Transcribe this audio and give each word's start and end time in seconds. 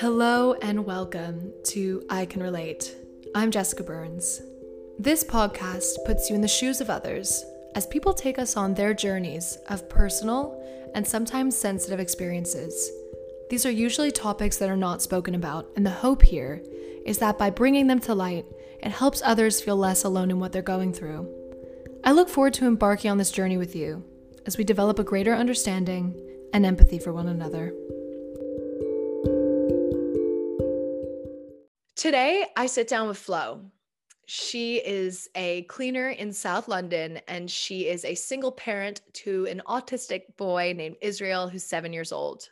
Hello 0.00 0.52
and 0.62 0.86
welcome 0.86 1.52
to 1.64 2.04
I 2.08 2.24
Can 2.24 2.40
Relate. 2.40 2.94
I'm 3.34 3.50
Jessica 3.50 3.82
Burns. 3.82 4.40
This 4.96 5.24
podcast 5.24 5.96
puts 6.06 6.30
you 6.30 6.36
in 6.36 6.40
the 6.40 6.46
shoes 6.46 6.80
of 6.80 6.88
others 6.88 7.44
as 7.74 7.84
people 7.88 8.14
take 8.14 8.38
us 8.38 8.56
on 8.56 8.74
their 8.74 8.94
journeys 8.94 9.58
of 9.68 9.88
personal 9.88 10.62
and 10.94 11.04
sometimes 11.04 11.58
sensitive 11.58 11.98
experiences. 11.98 12.92
These 13.50 13.66
are 13.66 13.72
usually 13.72 14.12
topics 14.12 14.56
that 14.58 14.70
are 14.70 14.76
not 14.76 15.02
spoken 15.02 15.34
about, 15.34 15.68
and 15.74 15.84
the 15.84 15.90
hope 15.90 16.22
here 16.22 16.62
is 17.04 17.18
that 17.18 17.36
by 17.36 17.50
bringing 17.50 17.88
them 17.88 17.98
to 18.02 18.14
light, 18.14 18.46
it 18.80 18.92
helps 18.92 19.20
others 19.24 19.60
feel 19.60 19.76
less 19.76 20.04
alone 20.04 20.30
in 20.30 20.38
what 20.38 20.52
they're 20.52 20.62
going 20.62 20.92
through. 20.92 21.28
I 22.04 22.12
look 22.12 22.28
forward 22.28 22.54
to 22.54 22.68
embarking 22.68 23.10
on 23.10 23.18
this 23.18 23.32
journey 23.32 23.56
with 23.56 23.74
you 23.74 24.04
as 24.46 24.56
we 24.56 24.62
develop 24.62 25.00
a 25.00 25.02
greater 25.02 25.34
understanding 25.34 26.14
and 26.52 26.64
empathy 26.64 27.00
for 27.00 27.12
one 27.12 27.26
another. 27.26 27.74
Today, 32.08 32.46
I 32.56 32.68
sit 32.68 32.88
down 32.88 33.06
with 33.06 33.18
Flo. 33.18 33.60
She 34.24 34.76
is 34.76 35.28
a 35.34 35.64
cleaner 35.64 36.08
in 36.08 36.32
South 36.32 36.66
London, 36.66 37.20
and 37.28 37.50
she 37.50 37.86
is 37.86 38.02
a 38.02 38.14
single 38.14 38.50
parent 38.50 39.02
to 39.12 39.46
an 39.46 39.60
autistic 39.66 40.22
boy 40.38 40.72
named 40.74 40.96
Israel, 41.02 41.50
who's 41.50 41.64
seven 41.64 41.92
years 41.92 42.10
old. 42.10 42.48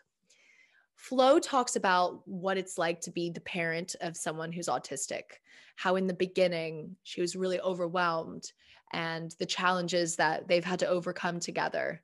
Flo 0.95 1.39
talks 1.39 1.75
about 1.75 2.21
what 2.29 2.59
it's 2.59 2.77
like 2.77 3.01
to 3.01 3.11
be 3.11 3.31
the 3.31 3.41
parent 3.41 3.97
of 4.03 4.15
someone 4.15 4.53
who's 4.53 4.69
autistic, 4.69 5.41
how 5.77 5.97
in 5.97 6.07
the 6.07 6.13
beginning 6.13 6.95
she 7.03 7.23
was 7.23 7.35
really 7.35 7.59
overwhelmed, 7.61 8.53
and 8.93 9.35
the 9.39 9.47
challenges 9.47 10.17
that 10.17 10.47
they've 10.49 10.67
had 10.67 10.81
to 10.81 10.87
overcome 10.87 11.41
together. 11.41 12.03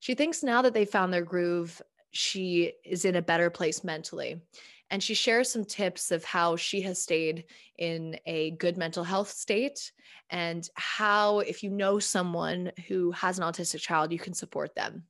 She 0.00 0.14
thinks 0.14 0.42
now 0.42 0.60
that 0.60 0.74
they 0.74 0.84
found 0.84 1.10
their 1.10 1.24
groove, 1.24 1.80
she 2.10 2.74
is 2.84 3.06
in 3.06 3.16
a 3.16 3.22
better 3.22 3.48
place 3.48 3.82
mentally. 3.82 4.42
And 4.92 5.02
she 5.02 5.14
shares 5.14 5.50
some 5.50 5.64
tips 5.64 6.10
of 6.10 6.22
how 6.22 6.54
she 6.54 6.82
has 6.82 7.02
stayed 7.02 7.44
in 7.78 8.18
a 8.26 8.50
good 8.52 8.76
mental 8.76 9.02
health 9.02 9.30
state 9.30 9.90
and 10.28 10.68
how, 10.74 11.38
if 11.38 11.62
you 11.62 11.70
know 11.70 11.98
someone 11.98 12.72
who 12.88 13.10
has 13.12 13.38
an 13.38 13.44
autistic 13.44 13.80
child, 13.80 14.12
you 14.12 14.18
can 14.18 14.34
support 14.34 14.74
them. 14.74 15.04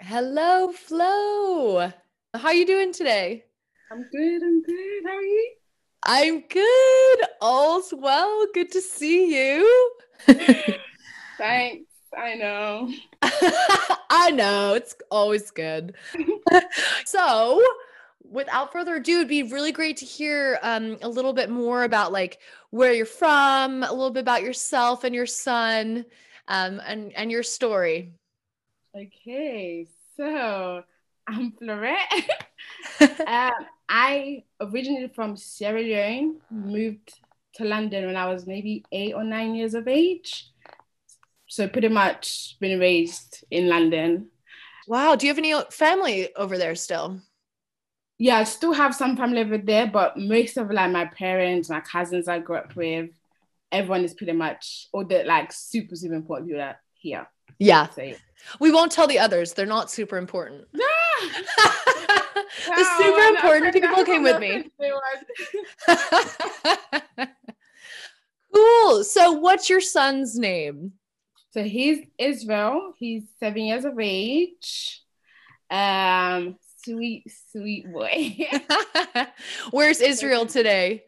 Hello, 0.00 0.72
Flo. 0.72 1.92
How 2.32 2.48
are 2.48 2.54
you 2.54 2.64
doing 2.64 2.94
today? 2.94 3.44
I'm 3.92 4.06
good. 4.10 4.42
I'm 4.42 4.62
good. 4.62 5.02
How 5.04 5.16
are 5.16 5.22
you? 5.22 5.52
I'm 6.06 6.40
good. 6.48 7.18
All's 7.42 7.92
well. 7.94 8.46
Good 8.54 8.72
to 8.72 8.80
see 8.80 9.36
you. 9.36 9.92
Thanks. 11.36 11.90
I 12.16 12.36
know. 12.36 12.90
I 14.10 14.30
know. 14.30 14.72
It's 14.72 14.94
always 15.10 15.50
good. 15.50 15.94
so, 17.04 17.62
without 18.22 18.72
further 18.72 18.96
ado, 18.96 19.16
it'd 19.16 19.28
be 19.28 19.42
really 19.42 19.72
great 19.72 19.96
to 19.98 20.04
hear 20.04 20.58
um, 20.62 20.98
a 21.02 21.08
little 21.08 21.32
bit 21.32 21.50
more 21.50 21.84
about 21.84 22.12
like 22.12 22.38
where 22.70 22.92
you're 22.92 23.06
from, 23.06 23.82
a 23.82 23.92
little 23.92 24.10
bit 24.10 24.20
about 24.20 24.42
yourself 24.42 25.04
and 25.04 25.14
your 25.14 25.26
son, 25.26 26.04
um, 26.48 26.80
and 26.86 27.12
and 27.14 27.30
your 27.30 27.42
story. 27.42 28.12
Okay, 28.96 29.86
so 30.16 30.82
I'm 31.26 31.52
Florette. 31.52 32.28
um, 33.26 33.66
I 33.88 34.44
originally 34.60 35.08
from 35.08 35.36
Sierra 35.36 35.80
Leone, 35.80 36.36
moved 36.50 37.20
to 37.54 37.64
London 37.64 38.06
when 38.06 38.16
I 38.16 38.26
was 38.26 38.46
maybe 38.46 38.84
eight 38.92 39.14
or 39.14 39.24
nine 39.24 39.54
years 39.54 39.74
of 39.74 39.88
age. 39.88 40.50
So 41.48 41.66
pretty 41.66 41.88
much 41.88 42.56
been 42.60 42.78
raised 42.78 43.44
in 43.50 43.68
London. 43.68 44.28
Wow. 44.86 45.16
Do 45.16 45.26
you 45.26 45.30
have 45.30 45.38
any 45.38 45.54
family 45.70 46.34
over 46.36 46.56
there 46.56 46.76
still? 46.76 47.20
Yeah, 48.22 48.36
I 48.36 48.44
still 48.44 48.74
have 48.74 48.94
some 48.94 49.16
family 49.16 49.40
over 49.40 49.56
there, 49.56 49.86
but 49.86 50.18
most 50.18 50.58
of 50.58 50.70
like 50.70 50.90
my 50.90 51.06
parents, 51.06 51.70
my 51.70 51.80
cousins 51.80 52.28
I 52.28 52.38
grew 52.38 52.56
up 52.56 52.76
with, 52.76 53.08
everyone 53.72 54.04
is 54.04 54.12
pretty 54.12 54.32
much 54.34 54.88
all 54.92 55.06
the 55.06 55.24
like 55.24 55.50
super 55.54 55.96
super 55.96 56.12
important 56.12 56.50
people 56.50 56.60
that 56.60 56.80
here. 56.92 57.26
Yeah. 57.58 57.88
So, 57.88 58.12
we 58.60 58.70
won't 58.70 58.92
tell 58.92 59.06
the 59.06 59.18
others. 59.18 59.54
They're 59.54 59.64
not 59.64 59.90
super 59.90 60.18
important. 60.18 60.66
the 60.72 60.82
no, 62.68 62.98
super 62.98 63.22
important 63.34 63.72
people 63.72 64.04
came 64.04 64.22
with 64.22 64.38
me. 64.38 64.70
cool. 68.54 69.02
So 69.02 69.32
what's 69.32 69.70
your 69.70 69.80
son's 69.80 70.38
name? 70.38 70.92
So 71.52 71.62
he's 71.64 72.06
Israel. 72.18 72.92
He's 72.98 73.22
seven 73.40 73.62
years 73.62 73.86
of 73.86 73.98
age. 73.98 75.00
Um, 75.70 76.58
sweet, 76.84 77.24
sweet 77.52 77.92
boy. 77.92 78.36
Where's 79.70 80.00
Israel 80.00 80.46
today? 80.46 81.04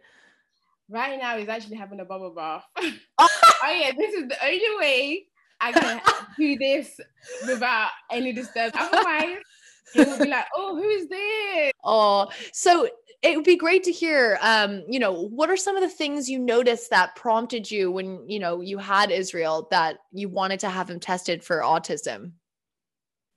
Right 0.89 1.19
now, 1.19 1.39
he's 1.39 1.49
actually 1.49 1.77
having 1.77 2.01
a 2.01 2.05
bubble 2.05 2.35
bath. 2.35 2.65
oh 2.79 3.29
yeah, 3.65 3.93
this 3.97 4.15
is 4.15 4.29
the 4.29 4.37
only 4.45 4.79
way 4.79 5.27
I 5.61 5.73
can 5.73 6.01
do 6.39 6.59
this 6.59 7.01
without 7.47 7.91
any 8.11 8.33
disturbance. 8.33 8.77
Otherwise, 8.79 9.39
he 9.95 10.01
will 10.05 10.19
be 10.19 10.29
like, 10.29 10.45
"Oh, 10.55 10.77
who's 10.77 11.09
this?" 11.09 11.73
Oh, 11.83 12.29
so 12.53 12.89
it 13.23 13.37
would 13.37 13.45
be 13.45 13.57
great 13.57 13.85
to 13.85 13.93
hear. 13.93 14.39
Um, 14.43 14.83
you 14.89 14.99
know, 14.99 15.13
what 15.13 15.49
are 15.49 15.57
some 15.57 15.77
of 15.77 15.83
the 15.83 15.89
things 15.89 16.29
you 16.29 16.39
noticed 16.39 16.91
that 16.91 17.17
prompted 17.17 17.71
you 17.71 17.91
when 17.91 18.29
you 18.29 18.39
know 18.39 18.61
you 18.61 18.79
had 18.79 19.11
Israel 19.11 19.69
that 19.71 19.99
you 20.13 20.29
wanted 20.29 20.61
to 20.61 20.69
have 20.69 20.91
him 20.91 21.01
tested 21.01 21.43
for 21.43 21.61
autism? 21.61 22.33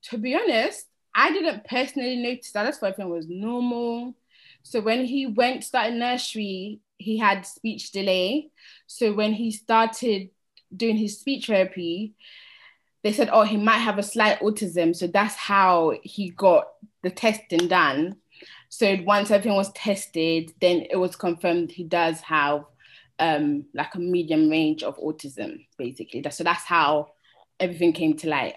To 0.10 0.18
be 0.18 0.36
honest, 0.36 0.86
I 1.16 1.32
didn't 1.32 1.64
personally 1.64 2.18
notice 2.18 2.52
that. 2.52 2.64
That's 2.64 2.82
what 2.82 3.00
I 3.00 3.06
was 3.06 3.28
normal. 3.28 4.16
So 4.64 4.82
when 4.82 5.06
he 5.06 5.28
went 5.28 5.64
started 5.64 5.96
nursery, 5.96 6.82
he 6.98 7.18
had 7.18 7.46
speech 7.46 7.92
delay. 7.92 8.50
So 8.88 9.14
when 9.14 9.32
he 9.34 9.52
started 9.52 10.30
doing 10.76 10.98
his 10.98 11.20
speech 11.20 11.48
therapy, 11.48 12.14
they 13.04 13.14
said, 13.14 13.30
oh, 13.32 13.44
he 13.44 13.56
might 13.56 13.78
have 13.78 13.98
a 13.98 14.04
slight 14.04 14.40
autism. 14.40 14.96
So 14.96 15.08
that's 15.08 15.36
how 15.36 15.94
he 16.04 16.32
got 16.32 16.68
the 17.04 17.12
testing 17.12 17.68
done. 17.68 18.18
So 18.70 18.98
once 19.06 19.32
everything 19.32 19.56
was 19.56 19.72
tested, 19.74 20.52
then 20.60 20.88
it 20.90 20.98
was 20.98 21.16
confirmed 21.16 21.72
he 21.72 21.84
does 21.84 22.20
have 22.22 22.66
um, 23.20 23.66
like 23.74 23.96
a 23.96 24.00
medium 24.00 24.50
range 24.50 24.84
of 24.84 24.98
autism, 24.98 25.66
basically. 25.78 26.26
So 26.30 26.44
that's 26.44 26.66
how 26.66 27.12
everything 27.60 27.94
came 27.94 28.18
to 28.18 28.30
light. 28.30 28.56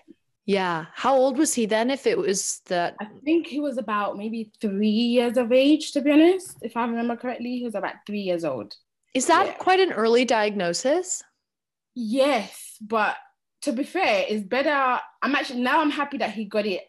Yeah. 0.49 0.87
How 0.95 1.15
old 1.15 1.37
was 1.37 1.53
he 1.53 1.67
then? 1.67 1.91
If 1.91 2.07
it 2.07 2.17
was 2.17 2.63
that, 2.69 2.97
I 2.99 3.05
think 3.23 3.47
he 3.47 3.61
was 3.61 3.77
about 3.77 4.17
maybe 4.17 4.51
three 4.63 4.89
years 4.89 5.37
of 5.37 5.53
age, 5.53 5.93
to 5.93 6.01
be 6.01 6.11
honest. 6.11 6.57
If 6.63 6.75
I 6.75 6.87
remember 6.87 7.17
correctly, 7.17 7.59
he 7.59 7.65
was 7.65 7.75
about 7.75 7.97
three 8.07 8.21
years 8.23 8.47
old. 8.47 8.75
Is 9.13 9.27
that 9.27 9.47
yeah. 9.47 9.53
quite 9.53 9.79
an 9.79 9.93
early 9.93 10.25
diagnosis? 10.25 11.23
Yes, 11.95 12.77
but 12.81 13.17
to 13.63 13.73
be 13.73 13.85
fair, 13.85 14.25
it's 14.27 14.43
better. 14.43 14.99
I'm 15.21 15.35
actually 15.35 15.61
now 15.61 15.83
I'm 15.83 15.91
happy 15.91 16.17
that 16.17 16.31
he 16.31 16.47
got 16.47 16.65
it 16.65 16.81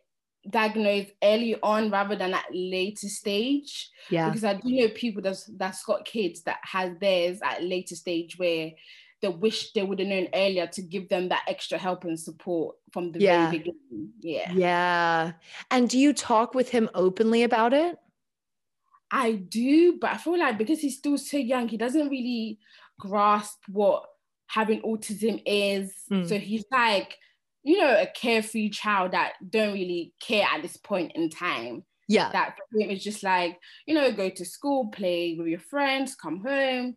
diagnosed 0.49 1.11
early 1.21 1.57
on 1.61 1.91
rather 1.91 2.15
than 2.15 2.33
at 2.33 2.45
later 2.53 3.09
stage. 3.09 3.89
Yeah. 4.09 4.29
Because 4.29 4.45
I 4.45 4.53
do 4.53 4.69
know 4.69 4.87
people 4.95 5.21
that's 5.21 5.49
that's 5.57 5.83
got 5.83 6.05
kids 6.05 6.43
that 6.43 6.59
has 6.63 6.93
theirs 7.01 7.39
at 7.43 7.61
later 7.61 7.95
stage 7.95 8.39
where 8.39 8.71
they 9.21 9.27
wish 9.27 9.73
they 9.73 9.83
would 9.83 9.99
have 9.99 10.07
known 10.07 10.27
earlier 10.33 10.67
to 10.67 10.81
give 10.81 11.09
them 11.09 11.29
that 11.29 11.43
extra 11.47 11.77
help 11.77 12.03
and 12.05 12.19
support 12.19 12.75
from 12.91 13.11
the 13.11 13.19
yeah. 13.19 13.45
very 13.45 13.57
beginning. 13.57 14.09
Yeah. 14.21 14.51
Yeah. 14.53 15.31
And 15.71 15.89
do 15.89 15.97
you 15.97 16.13
talk 16.13 16.53
with 16.53 16.69
him 16.69 16.89
openly 16.93 17.43
about 17.43 17.73
it? 17.73 17.97
I 19.11 19.33
do, 19.33 19.97
but 19.99 20.11
I 20.11 20.17
feel 20.17 20.37
like 20.37 20.57
because 20.57 20.79
he's 20.79 20.97
still 20.97 21.17
so 21.17 21.37
young, 21.37 21.67
he 21.67 21.77
doesn't 21.77 22.09
really 22.09 22.59
grasp 22.99 23.57
what 23.67 24.05
having 24.47 24.81
autism 24.81 25.41
is. 25.45 25.93
Mm. 26.11 26.27
So 26.27 26.37
he's 26.37 26.65
like, 26.71 27.17
you 27.63 27.79
know, 27.79 27.99
a 27.99 28.07
carefree 28.07 28.69
child 28.69 29.11
that 29.11 29.33
don't 29.47 29.73
really 29.73 30.13
care 30.21 30.45
at 30.53 30.61
this 30.61 30.77
point 30.77 31.11
in 31.15 31.29
time. 31.29 31.83
Yeah. 32.07 32.31
That 32.31 32.55
for 32.57 32.79
him 32.79 32.89
is 32.89 33.03
just 33.03 33.23
like, 33.23 33.59
you 33.85 33.93
know, 33.93 34.11
go 34.11 34.29
to 34.29 34.45
school, 34.45 34.87
play 34.87 35.35
with 35.37 35.47
your 35.47 35.59
friends, 35.59 36.15
come 36.15 36.41
home, 36.41 36.95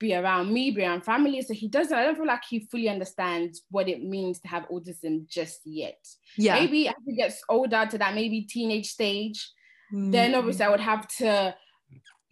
be 0.00 0.14
around 0.14 0.52
me, 0.52 0.72
be 0.72 0.82
around 0.82 1.04
family. 1.04 1.40
So 1.42 1.54
he 1.54 1.68
doesn't, 1.68 1.96
I 1.96 2.04
don't 2.04 2.16
feel 2.16 2.26
like 2.26 2.42
he 2.48 2.66
fully 2.70 2.88
understands 2.88 3.62
what 3.70 3.88
it 3.88 4.02
means 4.02 4.40
to 4.40 4.48
have 4.48 4.68
autism 4.68 5.28
just 5.28 5.60
yet. 5.64 6.04
Yeah. 6.36 6.54
Maybe 6.54 6.88
as 6.88 6.94
he 7.06 7.14
gets 7.14 7.40
older 7.48 7.86
to 7.88 7.98
that 7.98 8.14
maybe 8.14 8.42
teenage 8.42 8.86
stage, 8.86 9.48
mm. 9.94 10.10
then 10.10 10.34
obviously 10.34 10.64
I 10.64 10.70
would 10.70 10.80
have 10.80 11.06
to 11.18 11.54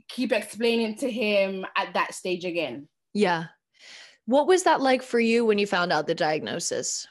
keep 0.09 0.33
explaining 0.33 0.97
to 0.97 1.11
him 1.11 1.67
at 1.77 1.95
that 1.95 2.15
stage 2.15 2.45
again. 2.45 2.89
Yeah. 3.13 3.45
What 4.25 4.47
was 4.47 4.65
that 4.65 4.81
like 4.81 5.03
for 5.03 5.21
you 5.21 5.45
when 5.45 5.59
you 5.59 5.67
found 5.67 5.93
out 5.93 6.07
the 6.07 6.15
diagnosis? 6.15 7.07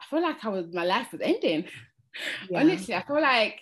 I 0.00 0.04
feel 0.06 0.22
like 0.22 0.44
I 0.44 0.48
was 0.48 0.66
my 0.72 0.84
life 0.84 1.12
was 1.12 1.20
ending. 1.20 1.66
Yeah. 2.50 2.60
Honestly, 2.60 2.94
I 2.94 3.02
feel 3.02 3.20
like 3.20 3.60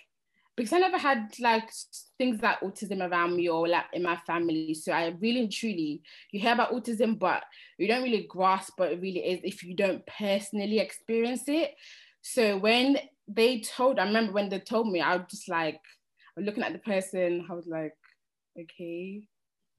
because 0.57 0.73
I 0.73 0.79
never 0.79 0.97
had 0.97 1.35
like 1.39 1.69
things 2.17 2.41
like 2.41 2.59
autism 2.61 3.07
around 3.07 3.35
me 3.35 3.47
or 3.47 3.67
like 3.67 3.85
in 3.93 4.01
my 4.01 4.17
family. 4.17 4.73
So 4.73 4.91
I 4.91 5.15
really 5.19 5.41
and 5.41 5.51
truly, 5.51 6.01
you 6.31 6.39
hear 6.39 6.53
about 6.53 6.73
autism, 6.73 7.19
but 7.19 7.43
you 7.77 7.87
don't 7.87 8.01
really 8.01 8.25
grasp 8.27 8.73
what 8.77 8.91
it 8.91 8.99
really 8.99 9.19
is 9.19 9.39
if 9.43 9.63
you 9.63 9.75
don't 9.75 10.03
personally 10.07 10.79
experience 10.79 11.43
it. 11.47 11.75
So 12.23 12.57
when 12.57 12.97
they 13.27 13.61
told, 13.61 13.99
I 13.99 14.05
remember 14.05 14.33
when 14.33 14.49
they 14.49 14.59
told 14.59 14.91
me, 14.91 14.99
I 14.99 15.17
was 15.17 15.27
just 15.29 15.47
like, 15.47 15.79
But 16.35 16.45
looking 16.45 16.63
at 16.63 16.73
the 16.73 16.79
person, 16.79 17.45
I 17.49 17.53
was 17.53 17.67
like, 17.67 17.93
okay, 18.59 19.21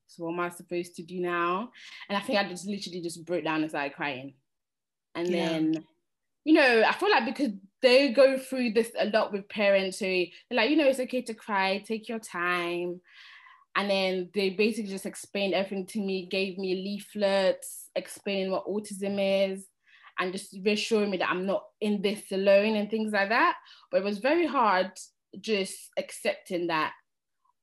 so 0.06 0.24
what 0.24 0.32
am 0.32 0.40
I 0.40 0.50
supposed 0.50 0.94
to 0.96 1.02
do 1.02 1.20
now? 1.20 1.70
And 2.08 2.16
I 2.16 2.20
think 2.20 2.38
I 2.38 2.48
just 2.48 2.66
literally 2.66 3.00
just 3.00 3.24
broke 3.26 3.42
down 3.42 3.62
and 3.62 3.70
started 3.70 3.94
crying. 3.94 4.34
And 5.16 5.28
yeah. 5.28 5.48
then, 5.48 5.84
you 6.44 6.54
know, 6.54 6.84
I 6.86 6.92
feel 6.92 7.10
like 7.10 7.26
because 7.26 7.50
they 7.82 8.12
go 8.12 8.38
through 8.38 8.72
this 8.72 8.90
a 8.98 9.06
lot 9.06 9.32
with 9.32 9.48
parents 9.48 9.98
who 9.98 10.26
like, 10.50 10.70
you 10.70 10.76
know, 10.76 10.86
it's 10.86 11.00
okay 11.00 11.22
to 11.22 11.34
cry, 11.34 11.78
take 11.78 12.08
your 12.08 12.18
time. 12.18 13.00
And 13.76 13.88
then 13.88 14.30
they 14.34 14.50
basically 14.50 14.90
just 14.90 15.06
explained 15.06 15.54
everything 15.54 15.86
to 15.86 16.00
me, 16.00 16.26
gave 16.26 16.58
me 16.58 16.74
leaflets, 16.74 17.90
explaining 17.94 18.50
what 18.50 18.66
autism 18.66 19.52
is, 19.52 19.66
and 20.18 20.32
just 20.32 20.56
reassuring 20.64 21.10
me 21.10 21.18
that 21.18 21.30
I'm 21.30 21.46
not 21.46 21.62
in 21.80 22.02
this 22.02 22.32
alone 22.32 22.74
and 22.74 22.90
things 22.90 23.12
like 23.12 23.28
that. 23.28 23.56
But 23.90 23.98
it 23.98 24.04
was 24.04 24.18
very 24.18 24.46
hard 24.46 24.90
just 25.40 25.90
accepting 25.96 26.66
that, 26.68 26.92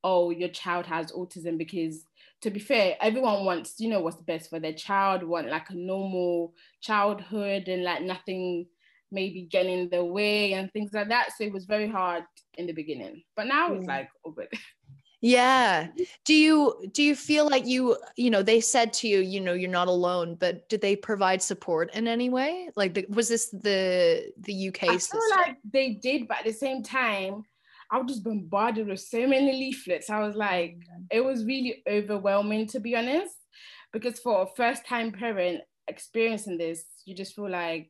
oh, 0.02 0.30
your 0.30 0.48
child 0.48 0.86
has 0.86 1.12
autism 1.12 1.58
because 1.58 2.04
to 2.42 2.50
be 2.50 2.60
fair, 2.60 2.96
everyone 3.00 3.44
wants, 3.44 3.74
you 3.78 3.88
know, 3.88 4.00
what's 4.00 4.16
best 4.16 4.50
for 4.50 4.60
their 4.60 4.72
child, 4.72 5.22
want 5.22 5.48
like 5.48 5.70
a 5.70 5.74
normal 5.74 6.54
childhood 6.80 7.68
and 7.68 7.82
like 7.82 8.02
nothing 8.02 8.66
maybe 9.12 9.42
getting 9.42 9.78
in 9.80 9.88
the 9.90 10.04
way 10.04 10.54
and 10.54 10.72
things 10.72 10.92
like 10.92 11.08
that. 11.08 11.30
So 11.36 11.44
it 11.44 11.52
was 11.52 11.64
very 11.64 11.88
hard 11.88 12.24
in 12.58 12.66
the 12.66 12.72
beginning. 12.72 13.22
But 13.36 13.46
now 13.46 13.72
it's 13.72 13.84
mm. 13.84 13.88
like, 13.88 14.08
oh 14.24 14.32
good. 14.32 14.48
Yeah. 15.20 15.88
Do 16.24 16.34
you 16.34 16.88
do 16.92 17.02
you 17.02 17.16
feel 17.16 17.48
like 17.48 17.66
you, 17.66 17.96
you 18.16 18.30
know, 18.30 18.42
they 18.42 18.60
said 18.60 18.92
to 18.94 19.08
you, 19.08 19.20
you 19.20 19.40
know, 19.40 19.54
you're 19.54 19.70
not 19.70 19.88
alone, 19.88 20.36
but 20.38 20.68
did 20.68 20.80
they 20.80 20.94
provide 20.94 21.40
support 21.40 21.94
in 21.94 22.06
any 22.06 22.28
way? 22.28 22.68
Like 22.76 22.94
the, 22.94 23.06
was 23.08 23.28
this 23.28 23.48
the 23.50 24.30
the 24.40 24.68
UK 24.68 24.84
I 24.84 24.98
feel 24.98 25.20
like 25.36 25.56
they 25.72 25.94
did, 25.94 26.28
but 26.28 26.38
at 26.38 26.44
the 26.44 26.52
same 26.52 26.82
time, 26.82 27.44
I 27.90 27.98
was 27.98 28.12
just 28.12 28.24
bombarded 28.24 28.88
with 28.88 29.00
so 29.00 29.26
many 29.26 29.52
leaflets. 29.52 30.10
I 30.10 30.20
was 30.20 30.34
like, 30.34 30.76
mm. 30.76 31.06
it 31.10 31.24
was 31.24 31.44
really 31.44 31.82
overwhelming 31.88 32.66
to 32.68 32.80
be 32.80 32.96
honest. 32.96 33.34
Because 33.92 34.18
for 34.18 34.42
a 34.42 34.46
first 34.56 34.84
time 34.84 35.12
parent 35.12 35.62
experiencing 35.88 36.58
this, 36.58 36.84
you 37.04 37.14
just 37.14 37.34
feel 37.34 37.48
like, 37.48 37.88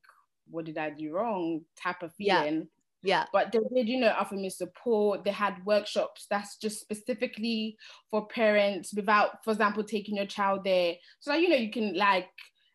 what 0.50 0.64
did 0.64 0.78
I 0.78 0.90
do 0.90 1.12
wrong? 1.12 1.62
type 1.80 2.02
of 2.02 2.12
feeling. 2.14 2.68
Yeah. 3.02 3.22
yeah. 3.22 3.26
But 3.32 3.52
they 3.52 3.60
did, 3.74 3.88
you 3.88 4.00
know, 4.00 4.14
offer 4.16 4.34
me 4.34 4.50
support. 4.50 5.24
They 5.24 5.30
had 5.30 5.64
workshops 5.64 6.26
that's 6.30 6.56
just 6.56 6.80
specifically 6.80 7.76
for 8.10 8.26
parents 8.26 8.92
without, 8.94 9.44
for 9.44 9.52
example, 9.52 9.84
taking 9.84 10.16
your 10.16 10.26
child 10.26 10.64
there. 10.64 10.94
So 11.20 11.32
that, 11.32 11.40
you 11.40 11.48
know, 11.48 11.56
you 11.56 11.70
can 11.70 11.94
like 11.94 12.28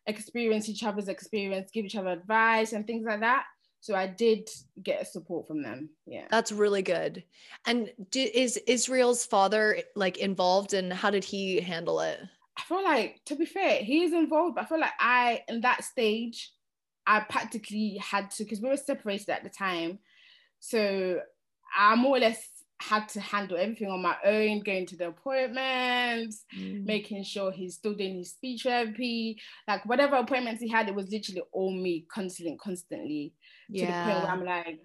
experience 0.06 0.68
each 0.68 0.84
other's 0.84 1.08
experience, 1.08 1.70
give 1.72 1.84
each 1.84 1.96
other 1.96 2.10
advice 2.10 2.72
and 2.72 2.86
things 2.86 3.04
like 3.06 3.20
that 3.20 3.44
so 3.82 3.96
I 3.96 4.06
did 4.06 4.48
get 4.80 5.08
support 5.08 5.48
from 5.48 5.60
them. 5.60 5.90
Yeah. 6.06 6.26
That's 6.30 6.52
really 6.52 6.82
good. 6.82 7.24
And 7.66 7.90
do, 8.10 8.20
is 8.20 8.56
Israel's 8.68 9.26
father 9.26 9.80
like 9.96 10.18
involved 10.18 10.72
and 10.72 10.92
how 10.92 11.10
did 11.10 11.24
he 11.24 11.60
handle 11.60 11.98
it? 12.00 12.20
I 12.56 12.62
feel 12.62 12.84
like 12.84 13.20
to 13.26 13.34
be 13.34 13.44
fair, 13.44 13.82
he 13.82 14.04
is 14.04 14.12
involved, 14.12 14.54
but 14.54 14.64
I 14.64 14.66
feel 14.68 14.78
like 14.78 14.92
I 15.00 15.42
in 15.48 15.62
that 15.62 15.82
stage 15.82 16.52
I 17.06 17.20
practically 17.20 18.00
had 18.00 18.30
to 18.32 18.44
because 18.44 18.60
we 18.60 18.68
were 18.68 18.76
separated 18.76 19.30
at 19.30 19.42
the 19.42 19.50
time. 19.50 19.98
So 20.60 21.20
I 21.76 21.94
more 21.96 22.16
or 22.16 22.20
less 22.20 22.48
had 22.80 23.08
to 23.08 23.20
handle 23.20 23.56
everything 23.56 23.88
on 23.88 24.02
my 24.02 24.16
own, 24.24 24.60
going 24.60 24.86
to 24.86 24.96
the 24.96 25.08
appointments, 25.08 26.44
mm. 26.56 26.84
making 26.84 27.22
sure 27.22 27.52
he's 27.52 27.74
still 27.74 27.94
doing 27.94 28.18
his 28.18 28.30
speech 28.32 28.64
therapy, 28.64 29.40
like 29.68 29.84
whatever 29.86 30.16
appointments 30.16 30.60
he 30.60 30.68
had, 30.68 30.88
it 30.88 30.94
was 30.94 31.10
literally 31.10 31.42
all 31.52 31.72
me 31.72 32.04
constantly, 32.12 32.56
constantly. 32.62 33.32
Yeah. 33.68 33.86
To 33.86 33.92
the 33.92 34.12
point 34.12 34.24
where 34.24 34.32
I'm 34.32 34.44
like, 34.44 34.80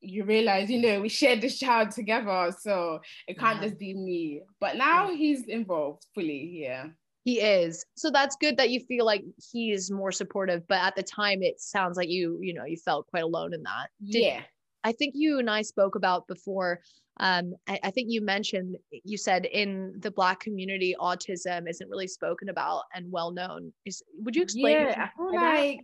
you 0.00 0.24
realize, 0.24 0.70
you 0.70 0.80
know, 0.80 1.00
we 1.00 1.08
shared 1.08 1.40
this 1.40 1.58
child 1.58 1.90
together, 1.90 2.52
so 2.60 3.00
it 3.26 3.38
can't 3.38 3.60
yeah. 3.60 3.68
just 3.68 3.78
be 3.78 3.94
me. 3.94 4.42
But 4.60 4.76
now 4.76 5.10
yeah. 5.10 5.16
he's 5.16 5.46
involved 5.46 6.06
fully, 6.14 6.60
yeah. 6.62 6.86
He 7.24 7.40
is. 7.40 7.84
So 7.94 8.10
that's 8.10 8.36
good 8.36 8.56
that 8.56 8.70
you 8.70 8.80
feel 8.80 9.04
like 9.04 9.22
he's 9.52 9.90
more 9.90 10.10
supportive, 10.10 10.66
but 10.68 10.78
at 10.78 10.96
the 10.96 11.02
time 11.02 11.42
it 11.42 11.60
sounds 11.60 11.96
like 11.96 12.08
you, 12.08 12.38
you 12.40 12.52
know, 12.52 12.64
you 12.64 12.76
felt 12.76 13.06
quite 13.06 13.22
alone 13.22 13.54
in 13.54 13.62
that. 13.62 13.90
Yeah. 14.00 14.42
I 14.84 14.90
think 14.92 15.14
you 15.16 15.38
and 15.38 15.48
I 15.48 15.62
spoke 15.62 15.94
about 15.94 16.26
before 16.26 16.80
um, 17.20 17.54
I, 17.68 17.78
I, 17.84 17.90
think 17.90 18.10
you 18.10 18.22
mentioned 18.22 18.76
you 19.04 19.18
said 19.18 19.44
in 19.44 19.94
the 19.98 20.10
black 20.10 20.40
community 20.40 20.96
autism 20.98 21.68
isn't 21.68 21.90
really 21.90 22.06
spoken 22.06 22.48
about 22.48 22.84
and 22.94 23.10
well 23.12 23.30
known 23.30 23.72
is 23.84 24.02
would 24.18 24.34
you 24.34 24.42
explain 24.42 24.78
yeah 24.78 25.08
i 25.08 25.16
feel 25.16 25.34
like 25.34 25.80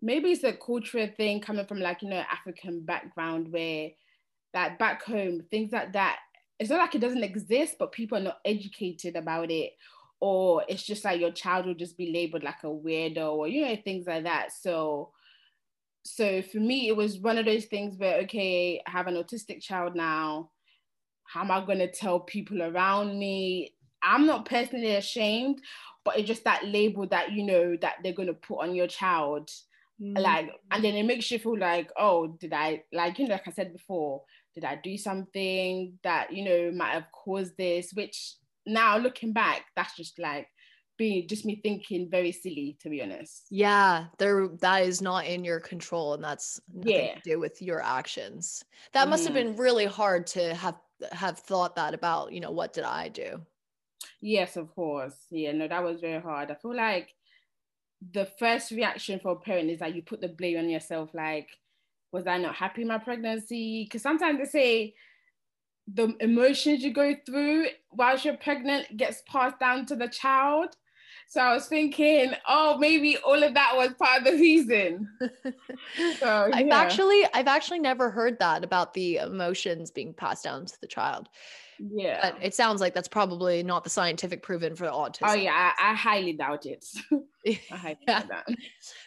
maybe 0.00 0.30
it's 0.30 0.44
a 0.44 0.54
cultural 0.54 1.08
thing 1.16 1.40
coming 1.40 1.66
from 1.66 1.78
like 1.78 2.00
you 2.00 2.08
know 2.08 2.22
african 2.30 2.80
background 2.80 3.52
where 3.52 3.90
like 4.54 4.78
back 4.78 5.04
home 5.04 5.42
things 5.50 5.72
like 5.72 5.92
that 5.92 6.18
it's 6.58 6.70
not 6.70 6.78
like 6.78 6.94
it 6.94 7.00
doesn't 7.00 7.24
exist 7.24 7.76
but 7.78 7.92
people 7.92 8.16
are 8.16 8.22
not 8.22 8.38
educated 8.46 9.14
about 9.14 9.50
it 9.50 9.72
or 10.20 10.64
it's 10.68 10.82
just 10.82 11.04
like 11.04 11.20
your 11.20 11.32
child 11.32 11.66
will 11.66 11.74
just 11.74 11.96
be 11.96 12.12
labeled 12.12 12.42
like 12.42 12.62
a 12.64 12.66
weirdo 12.66 13.32
or 13.32 13.48
you 13.48 13.66
know 13.66 13.76
things 13.84 14.06
like 14.06 14.24
that 14.24 14.50
so 14.52 15.10
so 16.06 16.40
for 16.40 16.58
me, 16.58 16.88
it 16.88 16.96
was 16.96 17.18
one 17.18 17.36
of 17.36 17.44
those 17.44 17.64
things 17.64 17.96
where, 17.98 18.20
okay, 18.20 18.80
I 18.86 18.90
have 18.90 19.08
an 19.08 19.14
autistic 19.14 19.60
child 19.60 19.96
now. 19.96 20.50
How 21.24 21.42
am 21.42 21.50
I 21.50 21.64
going 21.64 21.80
to 21.80 21.90
tell 21.90 22.20
people 22.20 22.62
around 22.62 23.18
me? 23.18 23.74
I'm 24.02 24.26
not 24.26 24.48
personally 24.48 24.94
ashamed, 24.94 25.60
but 26.04 26.16
it's 26.16 26.28
just 26.28 26.44
that 26.44 26.64
label 26.64 27.08
that, 27.08 27.32
you 27.32 27.42
know, 27.42 27.76
that 27.80 27.96
they're 28.02 28.12
going 28.12 28.28
to 28.28 28.34
put 28.34 28.60
on 28.60 28.74
your 28.74 28.86
child. 28.86 29.50
Mm-hmm. 30.00 30.22
Like, 30.22 30.50
and 30.70 30.84
then 30.84 30.94
it 30.94 31.02
makes 31.02 31.30
you 31.30 31.40
feel 31.40 31.58
like, 31.58 31.90
oh, 31.98 32.28
did 32.38 32.52
I, 32.52 32.84
like, 32.92 33.18
you 33.18 33.26
know, 33.26 33.34
like 33.34 33.48
I 33.48 33.50
said 33.50 33.72
before, 33.72 34.22
did 34.54 34.64
I 34.64 34.78
do 34.82 34.96
something 34.96 35.98
that, 36.04 36.32
you 36.32 36.44
know, 36.44 36.70
might 36.70 36.92
have 36.92 37.10
caused 37.10 37.56
this? 37.56 37.90
Which 37.94 38.36
now 38.66 38.98
looking 38.98 39.32
back, 39.32 39.66
that's 39.74 39.96
just 39.96 40.18
like, 40.18 40.48
being 40.98 41.28
just 41.28 41.44
me 41.44 41.60
thinking 41.62 42.08
very 42.10 42.32
silly 42.32 42.76
to 42.80 42.88
be 42.88 43.02
honest. 43.02 43.46
Yeah 43.50 44.06
there 44.18 44.48
that 44.60 44.84
is 44.84 45.02
not 45.02 45.26
in 45.26 45.44
your 45.44 45.60
control 45.60 46.14
and 46.14 46.24
that's 46.24 46.60
yeah. 46.82 47.14
to 47.14 47.20
do 47.22 47.40
with 47.40 47.60
your 47.60 47.82
actions. 47.82 48.64
That 48.92 49.02
mm-hmm. 49.02 49.10
must 49.10 49.24
have 49.24 49.34
mm-hmm. 49.34 49.48
been 49.48 49.56
really 49.56 49.86
hard 49.86 50.26
to 50.28 50.54
have 50.54 50.76
have 51.12 51.38
thought 51.38 51.76
that 51.76 51.94
about 51.94 52.32
you 52.32 52.40
know 52.40 52.50
what 52.50 52.72
did 52.72 52.84
i 52.84 53.08
do? 53.08 53.40
Yes 54.20 54.56
of 54.56 54.74
course. 54.74 55.16
Yeah 55.30 55.52
no 55.52 55.68
that 55.68 55.84
was 55.84 56.00
very 56.00 56.20
hard. 56.20 56.50
I 56.50 56.54
feel 56.54 56.74
like 56.74 57.10
the 58.12 58.28
first 58.38 58.70
reaction 58.70 59.20
for 59.20 59.32
a 59.32 59.36
parent 59.36 59.70
is 59.70 59.80
that 59.80 59.94
you 59.94 60.02
put 60.02 60.20
the 60.20 60.28
blame 60.28 60.58
on 60.58 60.68
yourself 60.68 61.10
like 61.14 61.48
was 62.12 62.26
i 62.26 62.38
not 62.38 62.54
happy 62.54 62.82
in 62.82 62.88
my 62.88 62.98
pregnancy? 62.98 63.84
Because 63.84 64.02
sometimes 64.02 64.38
they 64.38 64.44
say 64.44 64.94
the 65.92 66.16
emotions 66.20 66.82
you 66.82 66.92
go 66.92 67.14
through 67.24 67.66
whilst 67.92 68.24
you're 68.24 68.36
pregnant 68.36 68.96
gets 68.96 69.22
passed 69.26 69.58
down 69.60 69.86
to 69.86 69.94
the 69.94 70.08
child 70.08 70.76
so 71.28 71.40
I 71.40 71.52
was 71.54 71.66
thinking, 71.66 72.32
oh, 72.48 72.78
maybe 72.78 73.16
all 73.18 73.42
of 73.42 73.54
that 73.54 73.72
was 73.74 73.92
part 73.94 74.18
of 74.18 74.24
the 74.24 74.32
reason. 74.32 75.08
so, 76.18 76.50
I've 76.52 76.70
actually, 76.70 77.26
I've 77.34 77.48
actually 77.48 77.80
never 77.80 78.10
heard 78.10 78.38
that 78.38 78.62
about 78.62 78.94
the 78.94 79.16
emotions 79.16 79.90
being 79.90 80.14
passed 80.14 80.44
down 80.44 80.66
to 80.66 80.80
the 80.80 80.86
child. 80.86 81.28
Yeah. 81.78 82.20
But 82.22 82.38
it 82.40 82.54
sounds 82.54 82.80
like 82.80 82.94
that's 82.94 83.08
probably 83.08 83.64
not 83.64 83.82
the 83.82 83.90
scientific 83.90 84.42
proven 84.42 84.76
for 84.76 84.86
autism. 84.86 85.24
Oh 85.24 85.34
yeah, 85.34 85.72
I, 85.78 85.90
I 85.90 85.94
highly 85.94 86.32
doubt 86.32 86.64
it. 86.64 86.86
I 87.46 87.76
highly 87.76 87.98
doubt 88.06 88.28
that. 88.28 88.46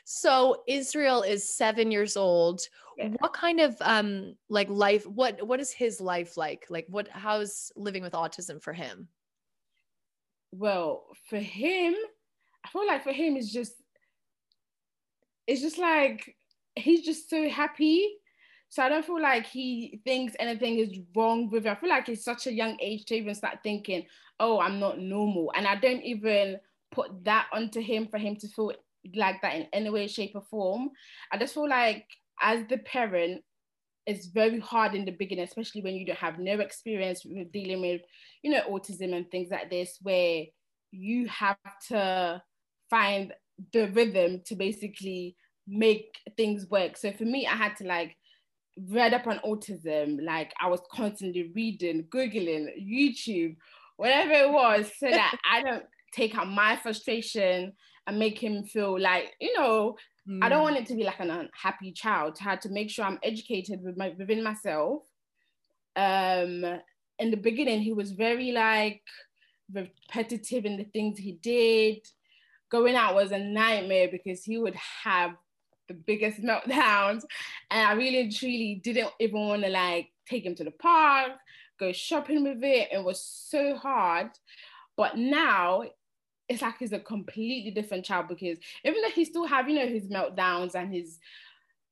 So 0.03 0.63
Israel 0.67 1.21
is 1.24 1.50
seven 1.50 1.89
years 1.89 2.17
old. 2.17 2.62
Yeah. 3.00 3.10
What 3.20 3.34
kind 3.34 3.60
of 3.62 3.75
um 3.82 4.36
like 4.50 4.70
life? 4.70 5.08
What 5.08 5.41
what 5.48 5.60
is 5.60 5.72
his 5.72 6.00
life 6.00 6.38
like? 6.38 6.65
Like 6.70 6.86
what? 6.89 7.08
How's 7.08 7.72
living 7.75 8.03
with 8.03 8.13
autism 8.13 8.62
for 8.62 8.74
him? 8.74 9.08
well, 10.51 11.06
for 11.29 11.38
him, 11.38 11.96
I 12.65 12.70
feel 12.70 12.88
like 12.88 13.03
for 13.03 13.12
him 13.12 13.36
it's 13.36 13.51
just 13.51 13.74
it's 15.48 15.62
just 15.62 15.77
like 15.77 16.36
he's 16.75 17.03
just 17.06 17.29
so 17.29 17.50
happy. 17.50 18.08
So 18.70 18.84
I 18.84 18.89
don't 18.89 19.06
feel 19.06 19.22
like 19.22 19.48
he 19.48 20.00
thinks 20.06 20.36
anything 20.38 20.77
is 20.77 21.00
wrong 21.15 21.50
with 21.50 21.65
it. 21.65 21.70
I 21.70 21.75
feel 21.75 21.89
like 21.89 22.08
it's 22.08 22.24
such 22.24 22.46
a 22.46 22.53
young 22.53 22.77
age 22.79 23.06
to 23.06 23.15
even 23.15 23.34
start 23.34 23.60
thinking, 23.63 24.06
oh, 24.39 24.60
I'm 24.60 24.79
not 24.79 25.00
normal. 25.00 25.51
And 25.56 25.65
I 25.65 25.75
don't 25.75 26.03
even 26.03 26.60
put 26.91 27.24
that 27.25 27.48
onto 27.51 27.82
him 27.82 28.08
for 28.08 28.20
him 28.20 28.36
to 28.36 28.48
feel 28.48 28.74
like 29.15 29.41
that 29.41 29.56
in 29.56 29.68
any 29.74 29.89
way, 29.89 30.06
shape, 30.06 30.34
or 30.36 30.44
form. 30.44 30.91
I 31.32 31.39
just 31.39 31.56
feel 31.56 31.68
like 31.68 32.06
as 32.41 32.65
the 32.67 32.77
parent, 32.77 33.43
it's 34.05 34.27
very 34.27 34.60
hard 34.60 34.96
in 34.96 35.05
the 35.05 35.12
beginning, 35.12 35.43
especially 35.43 35.81
when 35.81 35.96
you 35.96 36.05
don't 36.05 36.17
have 36.17 36.39
no 36.39 36.60
experience 36.60 37.24
with 37.25 37.51
dealing 37.51 37.81
with, 37.81 38.01
you 38.41 38.51
know, 38.51 38.62
autism 38.69 39.13
and 39.13 39.29
things 39.29 39.50
like 39.51 39.69
this, 39.69 39.98
where 40.01 40.46
you 40.91 41.27
have 41.27 41.58
to 41.89 42.41
find 42.89 43.34
the 43.74 43.89
rhythm 43.89 44.41
to 44.48 44.55
basically 44.55 45.36
make 45.67 46.17
things 46.38 46.67
work. 46.69 46.98
So 46.98 47.12
for 47.12 47.25
me, 47.25 47.46
I 47.46 47.55
had 47.55 47.75
to 47.77 47.84
like 47.86 48.15
read 48.88 49.13
up 49.13 49.27
on 49.27 49.39
autism, 49.46 50.24
like 50.24 50.53
I 50.60 50.69
was 50.69 50.81
constantly 50.91 51.51
reading, 51.55 52.05
Googling, 52.10 52.67
YouTube, 52.81 53.58
whatever 53.98 54.31
it 54.31 54.51
was, 54.51 54.91
so 54.98 55.10
that 55.10 55.36
I 55.50 55.62
don't 55.63 55.84
take 56.13 56.36
out 56.36 56.50
my 56.50 56.77
frustration 56.77 57.74
and 58.08 58.19
make 58.19 58.39
him 58.39 58.63
feel 58.63 59.00
like, 59.00 59.34
you 59.39 59.53
know, 59.58 59.96
Mm. 60.28 60.44
I 60.44 60.50
don't 60.50 60.62
mm. 60.62 60.64
want 60.64 60.78
it 60.78 60.86
to 60.88 60.96
be 60.96 61.04
like 61.04 61.20
an 61.20 61.32
unhappy 61.32 61.92
child. 61.92 62.38
I 62.40 62.44
had 62.44 62.62
to 62.62 62.70
make 62.70 62.90
sure 62.90 63.06
I'm 63.06 63.20
educated 63.24 63.82
with 63.84 63.98
my, 63.98 64.14
within 64.18 64.44
myself. 64.44 65.04
Um, 65.96 66.66
in 67.20 67.32
the 67.32 67.38
beginning, 67.38 67.82
he 67.82 67.94
was 67.94 68.12
very 68.12 68.52
like 68.52 69.02
repetitive 69.72 70.66
in 70.66 70.78
the 70.78 70.86
things 70.86 71.20
he 71.20 71.34
did. 71.34 72.00
Going 72.70 72.96
out 72.96 73.16
was 73.16 73.32
a 73.32 73.40
nightmare 73.40 74.10
because 74.12 74.44
he 74.44 74.58
would 74.58 74.76
have 75.04 75.36
the 75.88 75.94
biggest 75.94 76.42
meltdowns. 76.44 77.24
And 77.70 77.88
I 77.88 77.94
really 77.94 78.32
truly 78.32 78.80
didn't 78.84 79.12
even 79.20 79.48
want 79.48 79.64
to 79.64 79.70
like 79.70 80.10
take 80.28 80.46
him 80.46 80.56
to 80.56 80.64
the 80.64 80.72
park, 80.72 81.32
go 81.80 81.92
shopping 81.92 82.44
with 82.44 82.64
it. 82.64 82.90
It 82.92 83.04
was 83.04 83.22
so 83.22 83.76
hard. 83.76 84.30
But 84.96 85.18
now 85.18 85.84
it's 86.50 86.63
like 86.63 86.79
he's 86.79 86.91
a 86.91 87.00
completely 87.00 87.72
different 87.72 88.03
child 88.03 88.27
because 88.27 88.58
even 88.84 89.01
though 89.01 89.10
he 89.10 89.24
still 89.24 89.46
have, 89.46 89.70
you 89.70 89.75
know, 89.75 89.88
his 89.88 90.08
meltdowns 90.08 90.74
and 90.74 90.91
his 90.91 91.20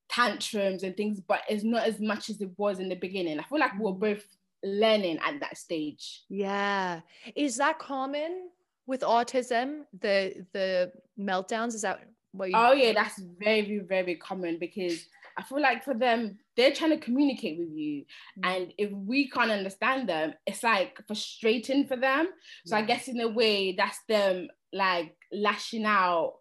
tantrums 0.09 0.83
and 0.83 0.97
things, 0.97 1.19
but 1.19 1.41
it's 1.47 1.63
not 1.63 1.87
as 1.87 1.99
much 1.99 2.29
as 2.29 2.41
it 2.41 2.49
was 2.57 2.79
in 2.79 2.89
the 2.89 2.95
beginning. 2.95 3.39
I 3.39 3.43
feel 3.43 3.59
like 3.59 3.77
we're 3.79 3.91
both 3.91 4.25
learning 4.63 5.19
at 5.23 5.39
that 5.41 5.57
stage. 5.57 6.23
Yeah. 6.27 7.01
Is 7.35 7.57
that 7.57 7.77
common 7.77 8.49
with 8.87 9.01
autism? 9.01 9.81
The 9.99 10.45
the 10.53 10.91
meltdowns? 11.19 11.75
Is 11.75 11.83
that 11.83 12.01
what 12.31 12.49
you 12.49 12.55
Oh 12.57 12.73
yeah, 12.73 12.93
that's 12.93 13.19
very, 13.19 13.79
very 13.79 14.15
common 14.15 14.57
because 14.57 15.05
I 15.37 15.43
feel 15.43 15.61
like 15.61 15.83
for 15.83 15.93
them, 15.93 16.37
they're 16.55 16.73
trying 16.73 16.91
to 16.91 16.97
communicate 16.97 17.59
with 17.59 17.69
you. 17.69 18.03
Mm-hmm. 18.39 18.49
And 18.49 18.73
if 18.77 18.91
we 18.91 19.29
can't 19.29 19.51
understand 19.51 20.09
them, 20.09 20.33
it's 20.45 20.63
like 20.63 20.99
frustrating 21.07 21.87
for 21.87 21.95
them. 21.95 22.27
So 22.65 22.75
yeah. 22.75 22.83
I 22.83 22.85
guess 22.85 23.07
in 23.07 23.19
a 23.19 23.27
way, 23.27 23.73
that's 23.73 23.99
them 24.09 24.47
like 24.73 25.15
lashing 25.31 25.85
out 25.85 26.33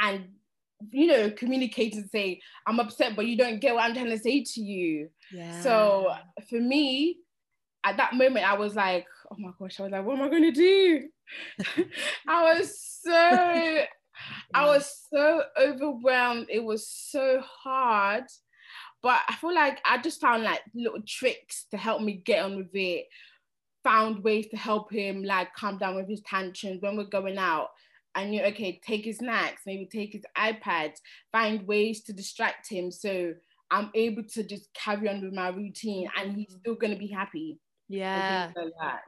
and 0.00 0.28
you 0.92 1.06
know, 1.06 1.30
communicating, 1.30 2.08
say, 2.12 2.40
I'm 2.66 2.78
upset, 2.78 3.16
but 3.16 3.26
you 3.26 3.36
don't 3.36 3.60
get 3.60 3.74
what 3.74 3.84
I'm 3.84 3.94
trying 3.94 4.10
to 4.10 4.18
say 4.18 4.44
to 4.44 4.60
you. 4.60 5.08
Yeah. 5.32 5.60
So 5.60 6.14
for 6.48 6.60
me, 6.60 7.18
at 7.84 7.96
that 7.96 8.14
moment, 8.14 8.48
I 8.48 8.54
was 8.54 8.76
like, 8.76 9.06
oh 9.30 9.36
my 9.38 9.50
gosh, 9.58 9.80
I 9.80 9.84
was 9.84 9.92
like, 9.92 10.04
what 10.04 10.18
am 10.18 10.24
I 10.24 10.28
going 10.28 10.42
to 10.44 10.52
do? 10.52 11.08
I 12.28 12.54
was 12.54 12.80
so. 13.02 13.82
I 14.54 14.66
was 14.66 15.06
so 15.12 15.42
overwhelmed. 15.60 16.46
It 16.48 16.64
was 16.64 16.88
so 16.88 17.42
hard. 17.42 18.24
But 19.02 19.20
I 19.28 19.34
feel 19.34 19.54
like 19.54 19.80
I 19.84 19.98
just 19.98 20.20
found 20.20 20.42
like 20.42 20.60
little 20.74 21.02
tricks 21.06 21.66
to 21.70 21.76
help 21.76 22.02
me 22.02 22.14
get 22.24 22.44
on 22.44 22.56
with 22.56 22.74
it. 22.74 23.06
Found 23.84 24.24
ways 24.24 24.48
to 24.48 24.56
help 24.56 24.92
him 24.92 25.22
like 25.22 25.54
calm 25.54 25.78
down 25.78 25.94
with 25.94 26.08
his 26.08 26.22
tantrums 26.22 26.82
when 26.82 26.96
we're 26.96 27.04
going 27.04 27.38
out. 27.38 27.68
I 28.14 28.24
knew 28.24 28.42
okay, 28.42 28.80
take 28.84 29.04
his 29.04 29.18
snacks, 29.18 29.62
maybe 29.66 29.86
take 29.86 30.12
his 30.12 30.24
iPad, 30.36 30.94
find 31.30 31.66
ways 31.66 32.02
to 32.04 32.12
distract 32.12 32.68
him 32.68 32.90
so 32.90 33.34
I'm 33.70 33.90
able 33.94 34.24
to 34.24 34.42
just 34.42 34.72
carry 34.74 35.08
on 35.08 35.22
with 35.22 35.32
my 35.32 35.48
routine 35.48 36.08
and 36.16 36.34
he's 36.34 36.46
mm-hmm. 36.48 36.58
still 36.58 36.74
gonna 36.74 36.96
be 36.96 37.08
happy. 37.08 37.58
Yeah. 37.88 38.52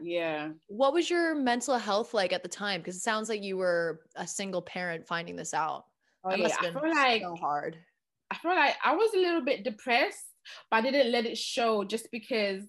Yeah. 0.00 0.48
What 0.68 0.92
was 0.92 1.10
your 1.10 1.34
mental 1.34 1.76
health 1.76 2.14
like 2.14 2.32
at 2.32 2.42
the 2.42 2.48
time? 2.48 2.80
Because 2.80 2.96
it 2.96 3.02
sounds 3.02 3.28
like 3.28 3.42
you 3.42 3.56
were 3.56 4.00
a 4.16 4.26
single 4.26 4.62
parent 4.62 5.06
finding 5.06 5.36
this 5.36 5.52
out. 5.52 5.84
Oh, 6.24 6.30
that 6.30 6.38
yeah. 6.38 6.42
must 6.44 6.60
have 6.60 6.74
been 6.74 6.76
I 6.76 6.80
feel 6.80 6.94
like, 6.94 7.22
so 7.22 7.36
hard. 7.36 7.76
I 8.30 8.36
feel 8.36 8.54
like 8.54 8.76
I 8.84 8.94
was 8.94 9.12
a 9.14 9.18
little 9.18 9.44
bit 9.44 9.64
depressed, 9.64 10.24
but 10.70 10.78
I 10.78 10.80
didn't 10.82 11.12
let 11.12 11.26
it 11.26 11.36
show 11.36 11.84
just 11.84 12.10
because 12.10 12.62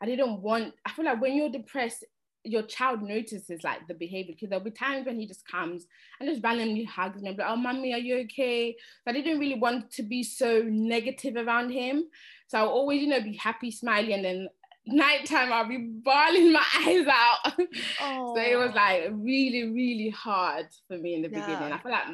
I 0.00 0.06
didn't 0.06 0.40
want. 0.40 0.74
I 0.86 0.92
feel 0.92 1.04
like 1.04 1.20
when 1.20 1.36
you're 1.36 1.50
depressed, 1.50 2.04
your 2.44 2.62
child 2.62 3.02
notices 3.02 3.62
like 3.62 3.86
the 3.86 3.94
behavior 3.94 4.34
because 4.34 4.50
there'll 4.50 4.64
be 4.64 4.70
times 4.70 5.06
when 5.06 5.18
he 5.18 5.26
just 5.26 5.46
comes 5.46 5.86
and 6.18 6.28
just 6.28 6.42
randomly 6.42 6.84
hugs 6.84 7.22
me 7.22 7.28
and 7.28 7.36
be 7.36 7.42
like, 7.42 7.52
oh 7.52 7.56
mommy, 7.56 7.92
are 7.92 7.98
you 7.98 8.18
okay? 8.20 8.74
So 9.04 9.10
I 9.10 9.12
didn't 9.12 9.38
really 9.38 9.58
want 9.58 9.90
to 9.92 10.02
be 10.02 10.22
so 10.24 10.62
negative 10.64 11.36
around 11.36 11.70
him. 11.70 12.04
So 12.48 12.58
I'll 12.58 12.68
always, 12.68 13.00
you 13.00 13.08
know, 13.08 13.20
be 13.20 13.36
happy, 13.36 13.70
smiley, 13.70 14.12
and 14.12 14.24
then 14.24 14.48
nighttime 14.86 15.52
I'll 15.52 15.68
be 15.68 15.78
bawling 15.78 16.52
my 16.52 16.64
eyes 16.86 17.06
out. 17.06 17.52
Oh. 18.00 18.34
so 18.34 18.42
it 18.42 18.56
was 18.56 18.74
like 18.74 19.10
really, 19.12 19.70
really 19.70 20.10
hard 20.10 20.66
for 20.88 20.98
me 20.98 21.14
in 21.14 21.22
the 21.22 21.30
yeah. 21.30 21.46
beginning. 21.46 21.72
I 21.72 21.78
feel 21.78 21.92
like 21.92 22.06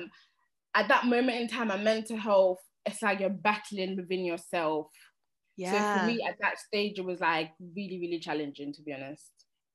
at 0.75 0.89
that 0.89 1.07
moment 1.07 1.41
in 1.41 1.49
time, 1.49 1.69
my 1.69 1.77
mental 1.77 2.17
health, 2.17 2.59
it's 2.87 3.03
like 3.03 3.21
you're 3.21 3.31
battling 3.31 3.97
within 3.97 4.25
yourself. 4.25 4.89
Yeah. 5.57 5.73
So 5.73 6.01
for 6.01 6.07
me 6.07 6.21
at 6.27 6.37
that 6.41 6.59
stage, 6.59 6.99
it 6.99 7.05
was 7.05 7.21
like 7.21 7.53
really, 7.75 7.99
really 8.01 8.21
challenging 8.21 8.73
to 8.75 8.83
be 8.83 8.93
honest. 8.93 9.31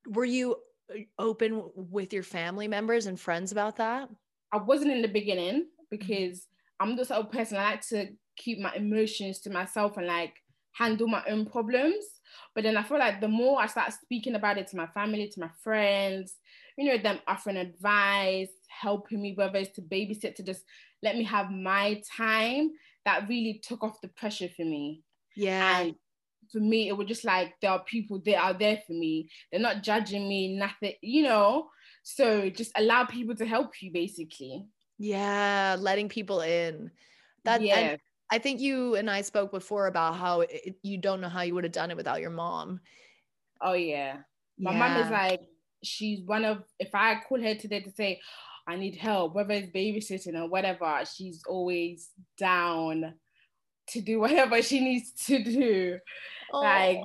Were 0.07 0.25
you 0.25 0.57
uh, 0.93 0.99
open 1.19 1.69
with 1.75 2.13
your 2.13 2.23
family 2.23 2.67
members 2.67 3.05
and 3.05 3.19
friends 3.19 3.51
about 3.51 3.77
that? 3.77 4.09
I 4.51 4.57
wasn't 4.57 4.91
in 4.91 5.01
the 5.01 5.07
beginning 5.07 5.61
mm-hmm. 5.61 5.83
because. 5.89 6.47
I'm 6.79 6.97
the 6.97 7.05
sort 7.05 7.21
of 7.21 7.31
person 7.31 7.57
I 7.57 7.63
like 7.63 7.87
to 7.89 8.07
keep 8.35 8.59
my 8.59 8.73
emotions 8.73 9.39
to 9.41 9.49
myself 9.49 9.95
and 9.95 10.07
like 10.07 10.33
handle 10.73 11.07
my 11.07 11.23
own 11.29 11.45
problems. 11.45 12.03
But 12.55 12.63
then 12.63 12.77
I 12.77 12.83
feel 12.83 12.99
like 12.99 13.21
the 13.21 13.27
more 13.27 13.61
I 13.61 13.67
start 13.67 13.93
speaking 13.93 14.35
about 14.35 14.57
it 14.57 14.67
to 14.67 14.77
my 14.77 14.87
family, 14.87 15.27
to 15.27 15.39
my 15.39 15.49
friends, 15.63 16.35
you 16.77 16.85
know, 16.85 16.97
them 16.97 17.19
offering 17.27 17.57
advice, 17.57 18.49
helping 18.67 19.21
me, 19.21 19.33
whether 19.35 19.59
it's 19.59 19.75
to 19.75 19.81
babysit, 19.81 20.35
to 20.35 20.43
just 20.43 20.63
let 21.01 21.15
me 21.17 21.23
have 21.23 21.51
my 21.51 22.01
time, 22.15 22.71
that 23.05 23.27
really 23.27 23.61
took 23.63 23.83
off 23.83 24.01
the 24.01 24.07
pressure 24.07 24.49
for 24.49 24.63
me. 24.63 25.01
Yeah. 25.35 25.81
And 25.81 25.95
for 26.51 26.59
me, 26.59 26.87
it 26.87 26.97
was 26.97 27.07
just 27.07 27.25
like 27.25 27.53
there 27.61 27.71
are 27.71 27.83
people 27.83 28.21
that 28.25 28.35
are 28.35 28.53
there 28.53 28.81
for 28.85 28.93
me. 28.93 29.29
They're 29.51 29.61
not 29.61 29.83
judging 29.83 30.27
me, 30.27 30.55
nothing, 30.55 30.93
you 31.01 31.23
know. 31.23 31.69
So 32.03 32.49
just 32.49 32.71
allow 32.75 33.05
people 33.05 33.35
to 33.35 33.45
help 33.45 33.81
you 33.81 33.91
basically. 33.91 34.65
Yeah, 34.99 35.75
letting 35.79 36.09
people 36.09 36.41
in. 36.41 36.91
That 37.45 37.61
yeah. 37.61 37.97
I 38.33 38.39
think 38.39 38.61
you 38.61 38.95
and 38.95 39.11
I 39.11 39.21
spoke 39.21 39.51
before 39.51 39.85
about 39.85 40.15
how 40.15 40.41
it, 40.41 40.75
you 40.81 40.97
don't 40.97 41.21
know 41.21 41.29
how 41.29 41.43
you 41.43 41.53
would 41.53 41.65
have 41.65 41.71
done 41.71 41.91
it 41.91 41.97
without 41.97 42.19
your 42.19 42.31
mom. 42.31 42.79
Oh 43.61 43.73
yeah. 43.73 44.17
My 44.57 44.71
yeah. 44.71 44.79
mom 44.79 44.97
is 45.03 45.11
like 45.11 45.41
she's 45.83 46.25
one 46.25 46.43
of 46.43 46.63
if 46.79 46.95
I 46.95 47.21
call 47.29 47.39
her 47.39 47.53
today 47.53 47.81
to 47.81 47.91
say 47.91 48.21
I 48.67 48.75
need 48.75 48.95
help, 48.95 49.35
whether 49.35 49.53
it's 49.53 49.67
babysitting 49.67 50.35
or 50.35 50.49
whatever, 50.49 51.03
she's 51.05 51.43
always 51.47 52.09
down 52.35 53.13
to 53.89 54.01
do 54.01 54.19
whatever 54.25 54.63
she 54.63 54.79
needs 54.79 55.11
to 55.27 55.43
do. 55.43 55.99
Oh. 56.51 56.61
Like 56.61 57.01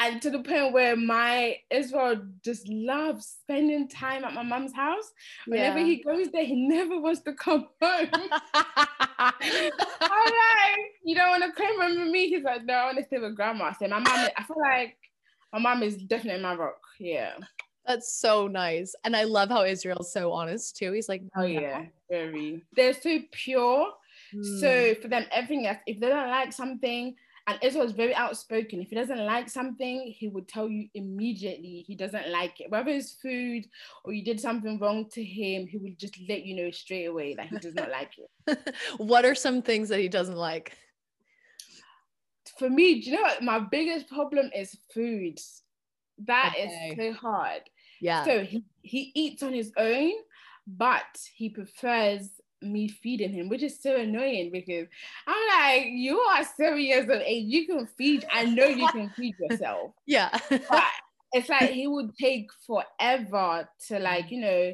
and 0.00 0.22
to 0.22 0.30
the 0.30 0.38
point 0.40 0.72
where 0.72 0.96
my 0.96 1.56
Israel 1.70 2.22
just 2.44 2.68
loves 2.68 3.38
spending 3.42 3.88
time 3.88 4.24
at 4.24 4.32
my 4.32 4.42
mom's 4.42 4.72
house. 4.72 5.10
Whenever 5.46 5.78
yeah. 5.80 5.84
he 5.86 6.02
goes 6.02 6.28
there, 6.30 6.44
he 6.44 6.54
never 6.54 7.00
wants 7.00 7.20
to 7.22 7.32
come 7.32 7.66
home. 7.82 8.08
I'm 8.54 9.32
like, 9.40 10.86
you 11.04 11.14
don't 11.14 11.30
want 11.30 11.42
to 11.44 11.52
come 11.52 11.80
home 11.80 11.98
with 11.98 12.10
me? 12.10 12.28
He's 12.28 12.44
like, 12.44 12.64
no, 12.64 12.74
I 12.74 12.84
want 12.86 12.98
to 12.98 13.04
stay 13.04 13.18
with 13.18 13.36
grandma. 13.36 13.72
So 13.72 13.88
my 13.88 13.98
mom, 13.98 14.28
I 14.36 14.42
feel 14.44 14.60
like 14.60 14.96
my 15.52 15.58
mom 15.58 15.82
is 15.82 15.96
definitely 15.96 16.42
my 16.42 16.54
rock. 16.54 16.80
Yeah. 17.00 17.34
That's 17.86 18.12
so 18.12 18.46
nice. 18.46 18.94
And 19.04 19.16
I 19.16 19.24
love 19.24 19.48
how 19.48 19.64
Israel's 19.64 20.12
so 20.12 20.30
honest 20.32 20.76
too. 20.76 20.92
He's 20.92 21.08
like, 21.08 21.22
oh, 21.36 21.44
yeah, 21.44 21.86
very. 22.10 22.62
They're 22.76 22.92
so 22.92 23.18
pure. 23.32 23.92
Mm. 24.34 24.60
So 24.60 24.94
hmm. 24.94 25.00
for 25.00 25.08
them, 25.08 25.24
everything 25.32 25.66
else, 25.66 25.78
if 25.86 25.98
they 25.98 26.08
don't 26.08 26.28
like 26.28 26.52
something, 26.52 27.16
and 27.48 27.58
Israel 27.62 27.86
is 27.86 27.92
very 27.92 28.14
outspoken. 28.14 28.82
If 28.82 28.90
he 28.90 28.94
doesn't 28.94 29.24
like 29.24 29.48
something, 29.48 30.14
he 30.14 30.28
would 30.28 30.46
tell 30.48 30.68
you 30.68 30.88
immediately 30.94 31.82
he 31.86 31.94
doesn't 31.94 32.28
like 32.28 32.60
it. 32.60 32.70
Whether 32.70 32.90
it's 32.90 33.14
food 33.14 33.64
or 34.04 34.12
you 34.12 34.22
did 34.22 34.38
something 34.38 34.78
wrong 34.78 35.08
to 35.12 35.24
him, 35.24 35.66
he 35.66 35.78
would 35.78 35.98
just 35.98 36.18
let 36.28 36.44
you 36.44 36.54
know 36.56 36.70
straight 36.70 37.06
away 37.06 37.34
that 37.36 37.46
he 37.46 37.56
does 37.56 37.74
not 37.74 37.90
like 37.90 38.10
it. 38.18 38.74
what 38.98 39.24
are 39.24 39.34
some 39.34 39.62
things 39.62 39.88
that 39.88 39.98
he 39.98 40.08
doesn't 40.08 40.36
like? 40.36 40.76
For 42.58 42.68
me, 42.68 43.00
do 43.00 43.10
you 43.10 43.16
know 43.16 43.22
what? 43.22 43.42
My 43.42 43.60
biggest 43.60 44.08
problem 44.08 44.50
is 44.54 44.76
food. 44.92 45.38
That 46.26 46.52
okay. 46.54 46.90
is 46.90 46.96
so 46.98 47.18
hard. 47.18 47.62
Yeah. 48.02 48.24
So 48.26 48.44
he, 48.44 48.62
he 48.82 49.10
eats 49.14 49.42
on 49.42 49.54
his 49.54 49.72
own, 49.78 50.12
but 50.66 51.06
he 51.34 51.48
prefers 51.48 52.28
me 52.62 52.88
feeding 52.88 53.32
him, 53.32 53.48
which 53.48 53.62
is 53.62 53.80
so 53.80 53.96
annoying 53.96 54.50
because 54.52 54.86
I'm 55.26 55.48
like, 55.60 55.86
you 55.90 56.18
are 56.18 56.44
seven 56.44 56.80
years 56.80 57.04
of 57.04 57.20
age. 57.20 57.44
You 57.46 57.66
can 57.66 57.86
feed. 57.86 58.26
I 58.32 58.44
know 58.44 58.66
you 58.66 58.88
can 58.92 59.10
feed 59.10 59.34
yourself. 59.38 59.92
Yeah. 60.06 60.30
but 60.50 60.84
it's 61.32 61.48
like 61.48 61.70
he 61.70 61.86
would 61.86 62.16
take 62.16 62.48
forever 62.66 63.68
to 63.88 63.98
like, 63.98 64.30
you 64.30 64.40
know, 64.40 64.72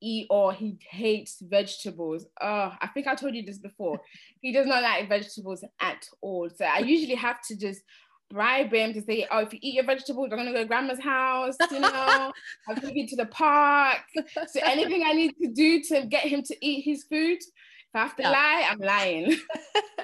eat 0.00 0.26
or 0.30 0.52
he 0.52 0.78
hates 0.90 1.38
vegetables. 1.40 2.26
Oh, 2.40 2.72
I 2.80 2.88
think 2.88 3.06
I 3.06 3.14
told 3.14 3.34
you 3.34 3.42
this 3.42 3.58
before. 3.58 4.00
He 4.40 4.52
does 4.52 4.66
not 4.66 4.82
like 4.82 5.08
vegetables 5.08 5.64
at 5.80 6.08
all. 6.20 6.48
So 6.54 6.64
I 6.64 6.78
usually 6.78 7.14
have 7.14 7.40
to 7.48 7.56
just 7.56 7.82
bribe 8.30 8.72
him 8.72 8.92
to 8.92 9.02
say, 9.02 9.26
oh, 9.30 9.40
if 9.40 9.52
you 9.52 9.58
eat 9.62 9.74
your 9.74 9.84
vegetables, 9.84 10.28
I'm 10.30 10.38
gonna 10.38 10.52
go 10.52 10.58
to 10.58 10.64
grandma's 10.64 11.00
house, 11.00 11.56
you 11.70 11.80
know, 11.80 12.32
I'll 12.68 12.76
take 12.76 12.94
you 12.94 13.06
to 13.08 13.16
the 13.16 13.26
park. 13.26 14.00
So 14.48 14.60
anything 14.62 15.02
I 15.04 15.12
need 15.12 15.34
to 15.42 15.48
do 15.48 15.82
to 15.84 16.06
get 16.06 16.24
him 16.24 16.42
to 16.42 16.56
eat 16.60 16.82
his 16.82 17.04
food, 17.04 17.38
if 17.38 17.94
I 17.94 17.98
have 18.02 18.16
to 18.16 18.22
yeah. 18.22 18.30
lie, 18.30 18.66
I'm 18.68 18.78
lying. 18.78 19.36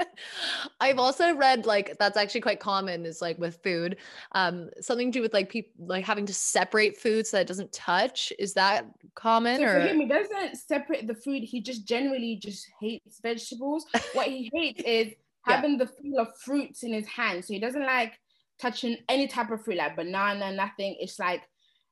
I've 0.81 0.99
also 0.99 1.35
read 1.35 1.67
like 1.67 1.97
that's 1.99 2.17
actually 2.17 2.41
quite 2.41 2.61
common 2.61 3.05
is 3.05 3.21
like 3.21 3.39
with 3.39 3.63
food, 3.63 3.97
um, 4.33 4.71
something 4.81 5.11
to 5.11 5.19
do 5.19 5.23
with 5.23 5.35
like 5.35 5.51
people 5.51 5.73
like 5.87 6.05
having 6.05 6.25
to 6.27 6.35
separate 6.35 6.97
food 6.97 7.27
so 7.27 7.37
that 7.37 7.43
it 7.43 7.49
doesn't 7.49 7.73
touch. 7.73 8.33
Is 8.39 8.55
that 8.55 8.87
common? 9.15 9.59
So 9.59 9.65
or? 9.65 9.81
him, 9.81 10.01
he 10.01 10.07
doesn't 10.07 10.57
separate 10.57 11.07
the 11.07 11.15
food. 11.15 11.43
He 11.43 11.61
just 11.61 11.87
generally 11.87 12.37
just 12.37 12.67
hates 12.81 13.21
vegetables. 13.21 13.85
what 14.13 14.29
he 14.29 14.51
hates 14.55 14.83
is 14.85 15.13
having 15.45 15.73
yeah. 15.73 15.79
the 15.79 15.87
feel 15.87 16.19
of 16.19 16.29
fruits 16.39 16.83
in 16.83 16.93
his 16.93 17.07
hand. 17.07 17.45
So 17.45 17.55
he 17.55 17.61
doesn't 17.61 17.85
like 17.85 18.19
touching 18.61 18.97
any 19.09 19.27
type 19.27 19.51
of 19.51 19.65
fruit, 19.65 19.77
like 19.77 19.97
banana, 19.97 20.53
nothing. 20.53 20.97
It's 21.01 21.19
like 21.19 21.43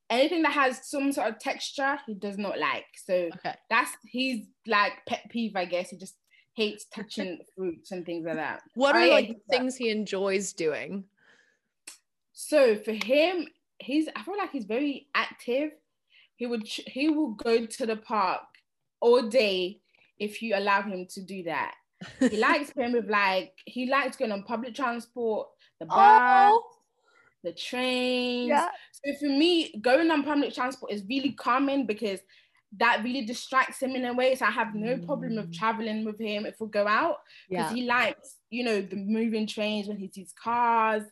anything 0.08 0.42
that 0.42 0.52
has 0.52 0.88
some 0.88 1.12
sort 1.12 1.28
of 1.28 1.38
texture, 1.38 1.98
he 2.06 2.14
does 2.14 2.38
not 2.38 2.58
like. 2.58 2.86
So 2.96 3.14
okay. 3.14 3.54
that's 3.68 3.90
he's 4.04 4.46
like 4.66 4.92
pet 5.06 5.22
peeve, 5.30 5.56
I 5.56 5.64
guess. 5.64 5.90
He 5.90 5.96
just 5.96 6.16
hates 6.54 6.86
touching 6.86 7.38
fruits 7.56 7.92
and 7.92 8.04
things 8.04 8.26
like 8.26 8.36
that. 8.36 8.62
What 8.74 8.96
are 8.96 9.00
I 9.00 9.08
like 9.08 9.36
things 9.50 9.76
he 9.76 9.90
enjoys 9.90 10.52
doing? 10.52 11.04
So 12.32 12.76
for 12.76 12.92
him, 12.92 13.46
he's 13.78 14.08
I 14.14 14.22
feel 14.22 14.36
like 14.36 14.52
he's 14.52 14.64
very 14.64 15.08
active. 15.14 15.72
He 16.36 16.46
would 16.46 16.66
he 16.66 17.08
will 17.08 17.32
go 17.32 17.66
to 17.66 17.86
the 17.86 17.96
park 17.96 18.42
all 19.00 19.28
day 19.28 19.80
if 20.18 20.42
you 20.42 20.54
allow 20.56 20.82
him 20.82 21.06
to 21.10 21.22
do 21.22 21.44
that. 21.44 21.74
He 22.18 22.36
likes 22.36 22.72
going 22.72 22.92
with 22.92 23.08
like 23.10 23.52
he 23.66 23.86
likes 23.86 24.16
going 24.16 24.32
on 24.32 24.42
public 24.42 24.74
transport, 24.74 25.48
the 25.78 25.86
bus, 25.86 25.98
oh. 25.98 26.62
the 27.44 27.52
trains. 27.52 28.48
Yeah. 28.48 28.68
So 28.92 29.12
for 29.18 29.26
me, 29.26 29.78
going 29.80 30.10
on 30.10 30.22
public 30.22 30.54
transport 30.54 30.92
is 30.92 31.02
really 31.08 31.32
calming 31.32 31.86
because 31.86 32.20
that 32.78 33.02
really 33.02 33.24
distracts 33.24 33.82
him 33.82 33.96
in 33.96 34.04
a 34.04 34.14
way. 34.14 34.34
So 34.34 34.46
I 34.46 34.50
have 34.50 34.74
no 34.74 34.98
problem 34.98 35.38
of 35.38 35.46
mm. 35.46 35.54
traveling 35.54 36.04
with 36.04 36.20
him 36.20 36.46
if 36.46 36.60
we 36.60 36.68
go 36.68 36.86
out 36.86 37.16
because 37.48 37.70
yeah. 37.70 37.74
he 37.74 37.82
likes, 37.82 38.36
you 38.50 38.64
know, 38.64 38.80
the 38.80 38.96
moving 38.96 39.46
trains 39.46 39.88
when 39.88 39.96
he 39.96 40.08
sees 40.08 40.32
cars, 40.32 41.02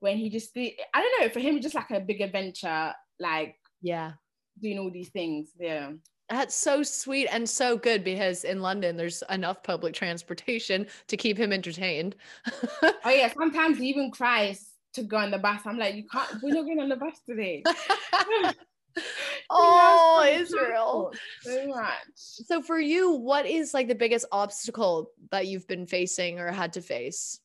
when 0.00 0.18
he 0.18 0.28
just, 0.28 0.50
I 0.56 0.74
don't 0.94 1.20
know, 1.20 1.28
for 1.30 1.40
him, 1.40 1.56
it's 1.56 1.64
just 1.64 1.74
like 1.74 1.90
a 1.90 2.00
big 2.00 2.20
adventure, 2.20 2.92
like, 3.18 3.56
yeah, 3.80 4.12
doing 4.60 4.78
all 4.78 4.90
these 4.90 5.08
things. 5.08 5.50
Yeah. 5.58 5.92
That's 6.30 6.54
so 6.54 6.82
sweet 6.82 7.28
and 7.32 7.48
so 7.48 7.78
good 7.78 8.04
because 8.04 8.44
in 8.44 8.60
London 8.60 8.96
there's 8.96 9.22
enough 9.30 9.62
public 9.62 9.94
transportation 9.94 10.86
to 11.06 11.16
keep 11.16 11.38
him 11.38 11.52
entertained. 11.52 12.16
oh 12.82 12.92
yeah, 13.06 13.32
sometimes 13.32 13.78
he 13.78 13.88
even 13.88 14.10
cries 14.10 14.68
to 14.94 15.02
go 15.02 15.16
on 15.16 15.30
the 15.30 15.38
bus. 15.38 15.62
I'm 15.64 15.78
like, 15.78 15.94
you 15.94 16.04
can't. 16.06 16.42
We're 16.42 16.54
not 16.54 16.64
going 16.64 16.80
on 16.80 16.88
the 16.88 16.96
bus 16.96 17.18
today. 17.26 17.62
oh, 19.50 20.28
Israel. 20.30 21.12
So 21.42 21.68
much. 21.68 21.96
So 22.14 22.62
for 22.62 22.78
you, 22.78 23.12
what 23.12 23.46
is 23.46 23.74
like 23.74 23.88
the 23.88 23.94
biggest 23.94 24.26
obstacle 24.32 25.10
that 25.30 25.46
you've 25.46 25.66
been 25.66 25.86
facing 25.86 26.38
or 26.38 26.50
had 26.50 26.72
to 26.74 26.82
face? 26.82 27.40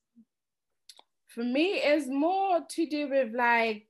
For 1.27 1.43
me, 1.43 1.75
it's 1.75 2.07
more 2.07 2.59
to 2.67 2.85
do 2.85 3.09
with 3.09 3.33
like, 3.33 3.87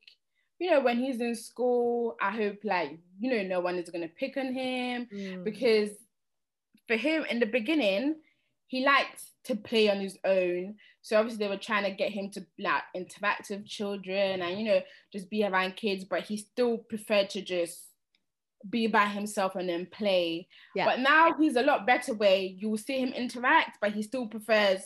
you 0.59 0.71
know, 0.71 0.81
when 0.81 0.97
he's 0.97 1.19
in 1.19 1.35
school, 1.35 2.15
I 2.21 2.31
hope 2.31 2.59
like, 2.63 2.97
you 3.19 3.31
know, 3.31 3.43
no 3.43 3.59
one 3.59 3.75
is 3.75 3.89
gonna 3.89 4.07
pick 4.07 4.37
on 4.37 4.53
him 4.53 5.07
mm. 5.13 5.43
because 5.43 5.89
for 6.87 6.95
him 6.95 7.25
in 7.29 7.39
the 7.39 7.45
beginning, 7.45 8.15
he 8.67 8.85
liked 8.85 9.23
to 9.45 9.55
play 9.55 9.89
on 9.89 9.99
his 9.99 10.17
own. 10.23 10.75
So 11.01 11.17
obviously 11.17 11.45
they 11.45 11.49
were 11.49 11.57
trying 11.57 11.83
to 11.83 11.91
get 11.91 12.11
him 12.11 12.31
to 12.31 12.45
like 12.59 12.83
interact 12.95 13.49
with 13.49 13.67
children 13.67 14.41
and 14.41 14.57
you 14.57 14.65
know 14.65 14.81
just 15.11 15.29
be 15.29 15.43
around 15.43 15.75
kids, 15.75 16.05
but 16.05 16.23
he 16.23 16.37
still 16.37 16.77
preferred 16.77 17.29
to 17.31 17.41
just 17.41 17.89
be 18.69 18.87
by 18.87 19.05
himself 19.05 19.55
and 19.55 19.67
then 19.67 19.85
play. 19.85 20.47
Yeah. 20.75 20.85
But 20.85 20.99
now 20.99 21.33
he's 21.37 21.55
a 21.55 21.63
lot 21.63 21.85
better 21.85 22.13
way. 22.13 22.55
You 22.57 22.69
will 22.69 22.77
see 22.77 22.99
him 22.99 23.13
interact, 23.13 23.79
but 23.81 23.91
he 23.91 24.01
still 24.01 24.27
prefers 24.27 24.81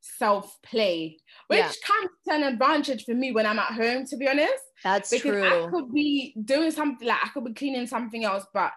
self-play, 0.00 1.18
which 1.48 1.58
yeah. 1.58 1.72
can 1.84 2.08
be 2.26 2.34
an 2.34 2.52
advantage 2.52 3.04
for 3.04 3.14
me 3.14 3.32
when 3.32 3.46
I'm 3.46 3.58
at 3.58 3.72
home, 3.72 4.06
to 4.06 4.16
be 4.16 4.28
honest. 4.28 4.62
That's 4.82 5.10
because 5.10 5.30
true. 5.30 5.66
I 5.66 5.70
could 5.70 5.92
be 5.92 6.34
doing 6.44 6.70
something 6.70 7.06
like 7.06 7.18
I 7.22 7.28
could 7.28 7.44
be 7.44 7.54
cleaning 7.54 7.86
something 7.86 8.24
else, 8.24 8.46
but 8.52 8.72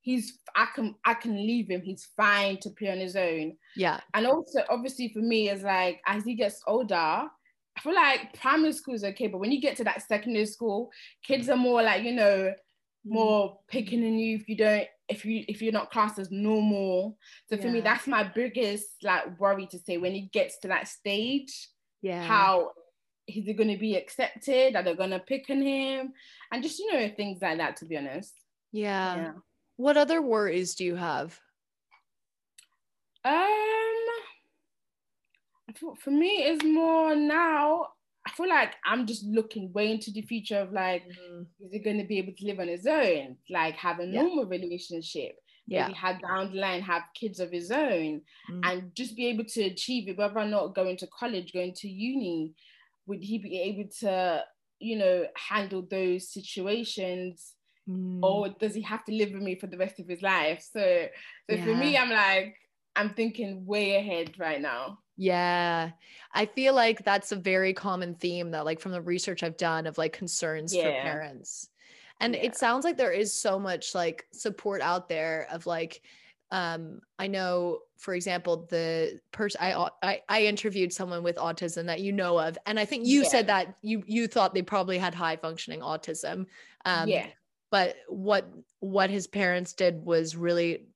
he's 0.00 0.38
I 0.54 0.66
can 0.74 0.94
I 1.04 1.14
can 1.14 1.36
leave 1.36 1.68
him. 1.68 1.82
He's 1.82 2.08
fine 2.16 2.58
to 2.58 2.70
play 2.70 2.90
on 2.90 2.98
his 2.98 3.16
own. 3.16 3.56
Yeah. 3.76 4.00
And 4.14 4.26
also 4.26 4.60
obviously 4.70 5.08
for 5.12 5.20
me 5.20 5.50
is 5.50 5.62
like 5.62 6.00
as 6.06 6.24
he 6.24 6.34
gets 6.34 6.62
older, 6.66 6.94
I 6.94 7.80
feel 7.80 7.94
like 7.94 8.38
primary 8.40 8.72
school 8.72 8.94
is 8.94 9.04
okay, 9.04 9.26
but 9.26 9.38
when 9.38 9.52
you 9.52 9.60
get 9.60 9.76
to 9.76 9.84
that 9.84 10.02
secondary 10.02 10.46
school, 10.46 10.90
kids 11.22 11.48
are 11.48 11.56
more 11.56 11.82
like, 11.82 12.02
you 12.04 12.12
know, 12.12 12.52
mm. 12.52 12.54
more 13.04 13.58
picking 13.68 14.04
on 14.04 14.18
you 14.18 14.36
if 14.36 14.48
you 14.48 14.56
don't 14.56 14.88
if 15.08 15.24
you 15.24 15.44
if 15.48 15.62
you're 15.62 15.72
not 15.72 15.90
classed 15.90 16.18
as 16.18 16.30
normal. 16.30 17.18
So 17.48 17.56
for 17.56 17.66
yeah. 17.66 17.72
me, 17.72 17.80
that's 17.80 18.06
my 18.06 18.24
biggest 18.24 18.86
like 19.02 19.38
worry 19.40 19.66
to 19.68 19.78
say 19.78 19.96
when 19.98 20.12
he 20.12 20.28
gets 20.32 20.58
to 20.60 20.68
that 20.68 20.88
stage. 20.88 21.68
Yeah. 22.02 22.22
How 22.22 22.72
is 23.26 23.44
he 23.44 23.52
gonna 23.54 23.78
be 23.78 23.96
accepted? 23.96 24.76
Are 24.76 24.82
they 24.82 24.94
gonna 24.94 25.18
pick 25.20 25.50
on 25.50 25.62
him? 25.62 26.12
And 26.52 26.62
just, 26.62 26.78
you 26.78 26.92
know, 26.92 27.10
things 27.16 27.38
like 27.42 27.58
that 27.58 27.76
to 27.78 27.86
be 27.86 27.96
honest. 27.96 28.34
Yeah. 28.72 29.16
yeah. 29.16 29.32
What 29.76 29.96
other 29.96 30.20
worries 30.20 30.74
do 30.74 30.84
you 30.84 30.96
have? 30.96 31.38
Um, 33.24 33.34
for 36.00 36.10
me, 36.10 36.44
it's 36.44 36.64
more 36.64 37.14
now. 37.14 37.88
I 38.28 38.36
feel 38.36 38.48
like 38.48 38.74
I'm 38.84 39.06
just 39.06 39.24
looking 39.24 39.72
way 39.72 39.90
into 39.90 40.10
the 40.10 40.22
future 40.22 40.58
of 40.58 40.72
like, 40.72 41.04
mm-hmm. 41.04 41.42
is 41.64 41.72
he 41.72 41.78
going 41.78 41.98
to 41.98 42.04
be 42.04 42.18
able 42.18 42.32
to 42.36 42.46
live 42.46 42.60
on 42.60 42.68
his 42.68 42.86
own, 42.86 43.36
like 43.48 43.74
have 43.76 44.00
a 44.00 44.06
normal 44.06 44.44
yeah. 44.44 44.58
relationship? 44.58 45.36
Yeah. 45.66 45.86
Maybe 45.86 45.98
have 45.98 46.20
down 46.20 46.52
the 46.52 46.60
line, 46.60 46.82
have 46.82 47.02
kids 47.14 47.40
of 47.40 47.50
his 47.50 47.70
own, 47.70 48.22
mm-hmm. 48.50 48.60
and 48.64 48.94
just 48.94 49.16
be 49.16 49.26
able 49.26 49.44
to 49.44 49.62
achieve 49.62 50.08
it, 50.08 50.18
whether 50.18 50.38
or 50.38 50.46
not 50.46 50.74
going 50.74 50.96
to 50.98 51.06
college, 51.06 51.52
going 51.52 51.74
to 51.74 51.88
uni. 51.88 52.54
Would 53.06 53.22
he 53.22 53.38
be 53.38 53.60
able 53.60 53.88
to, 54.00 54.44
you 54.78 54.98
know, 54.98 55.26
handle 55.34 55.82
those 55.82 56.32
situations? 56.32 57.54
mm. 57.88 58.20
or 58.22 58.50
does 58.60 58.74
he 58.74 58.82
have 58.82 59.04
to 59.06 59.12
live 59.12 59.32
with 59.32 59.42
me 59.42 59.58
for 59.58 59.66
the 59.66 59.78
rest 59.78 59.98
of 59.98 60.08
his 60.08 60.22
life? 60.22 60.66
So, 60.72 60.80
so 61.48 61.56
yeah. 61.56 61.64
for 61.64 61.74
me, 61.74 61.96
I'm 61.96 62.10
like, 62.10 62.56
I'm 62.94 63.14
thinking 63.14 63.64
way 63.64 63.96
ahead 63.96 64.32
right 64.38 64.60
now. 64.60 64.98
Yeah. 65.18 65.90
I 66.32 66.46
feel 66.46 66.74
like 66.74 67.04
that's 67.04 67.32
a 67.32 67.36
very 67.36 67.74
common 67.74 68.14
theme 68.14 68.52
that 68.52 68.64
like 68.64 68.80
from 68.80 68.92
the 68.92 69.02
research 69.02 69.42
I've 69.42 69.56
done 69.56 69.86
of 69.86 69.98
like 69.98 70.12
concerns 70.12 70.74
yeah. 70.74 70.84
for 70.84 70.90
parents. 71.02 71.68
And 72.20 72.34
yeah. 72.34 72.42
it 72.42 72.56
sounds 72.56 72.84
like 72.84 72.96
there 72.96 73.12
is 73.12 73.34
so 73.34 73.58
much 73.58 73.94
like 73.94 74.26
support 74.32 74.80
out 74.80 75.08
there 75.08 75.48
of 75.50 75.66
like 75.66 76.00
um 76.50 77.00
I 77.18 77.26
know 77.26 77.80
for 77.98 78.14
example 78.14 78.66
the 78.70 79.20
person 79.32 79.60
I, 79.60 79.88
I 80.02 80.22
I 80.28 80.42
interviewed 80.44 80.92
someone 80.92 81.22
with 81.22 81.36
autism 81.36 81.86
that 81.86 82.00
you 82.00 82.12
know 82.12 82.38
of 82.38 82.56
and 82.64 82.80
I 82.80 82.86
think 82.86 83.06
you 83.06 83.22
yeah. 83.22 83.28
said 83.28 83.46
that 83.48 83.76
you 83.82 84.02
you 84.06 84.28
thought 84.28 84.54
they 84.54 84.62
probably 84.62 84.96
had 84.96 85.14
high 85.14 85.36
functioning 85.36 85.80
autism. 85.80 86.46
Um 86.86 87.08
yeah 87.08 87.26
but 87.70 87.96
what 88.08 88.50
what 88.80 89.10
his 89.10 89.26
parents 89.26 89.72
did 89.72 90.04
was 90.04 90.36
really 90.36 90.86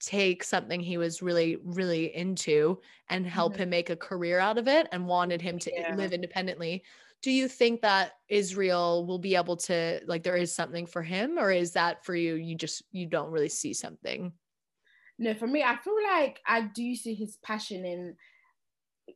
take 0.00 0.42
something 0.42 0.80
he 0.80 0.96
was 0.96 1.22
really 1.22 1.58
really 1.62 2.14
into 2.16 2.78
and 3.08 3.26
help 3.26 3.52
mm-hmm. 3.52 3.62
him 3.62 3.70
make 3.70 3.90
a 3.90 3.96
career 3.96 4.38
out 4.38 4.58
of 4.58 4.66
it 4.66 4.88
and 4.92 5.06
wanted 5.06 5.40
him 5.42 5.58
to 5.58 5.70
yeah. 5.72 5.94
live 5.94 6.12
independently 6.12 6.82
do 7.22 7.30
you 7.30 7.46
think 7.46 7.82
that 7.82 8.12
israel 8.28 9.06
will 9.06 9.18
be 9.18 9.36
able 9.36 9.56
to 9.56 10.00
like 10.06 10.22
there 10.22 10.36
is 10.36 10.54
something 10.54 10.86
for 10.86 11.02
him 11.02 11.38
or 11.38 11.52
is 11.52 11.72
that 11.72 12.04
for 12.04 12.14
you 12.14 12.34
you 12.34 12.54
just 12.54 12.82
you 12.92 13.06
don't 13.06 13.30
really 13.30 13.48
see 13.48 13.74
something 13.74 14.32
no 15.18 15.34
for 15.34 15.46
me 15.46 15.62
i 15.62 15.76
feel 15.76 15.96
like 16.02 16.40
i 16.46 16.62
do 16.62 16.94
see 16.96 17.14
his 17.14 17.36
passion 17.42 17.84
in 17.84 18.16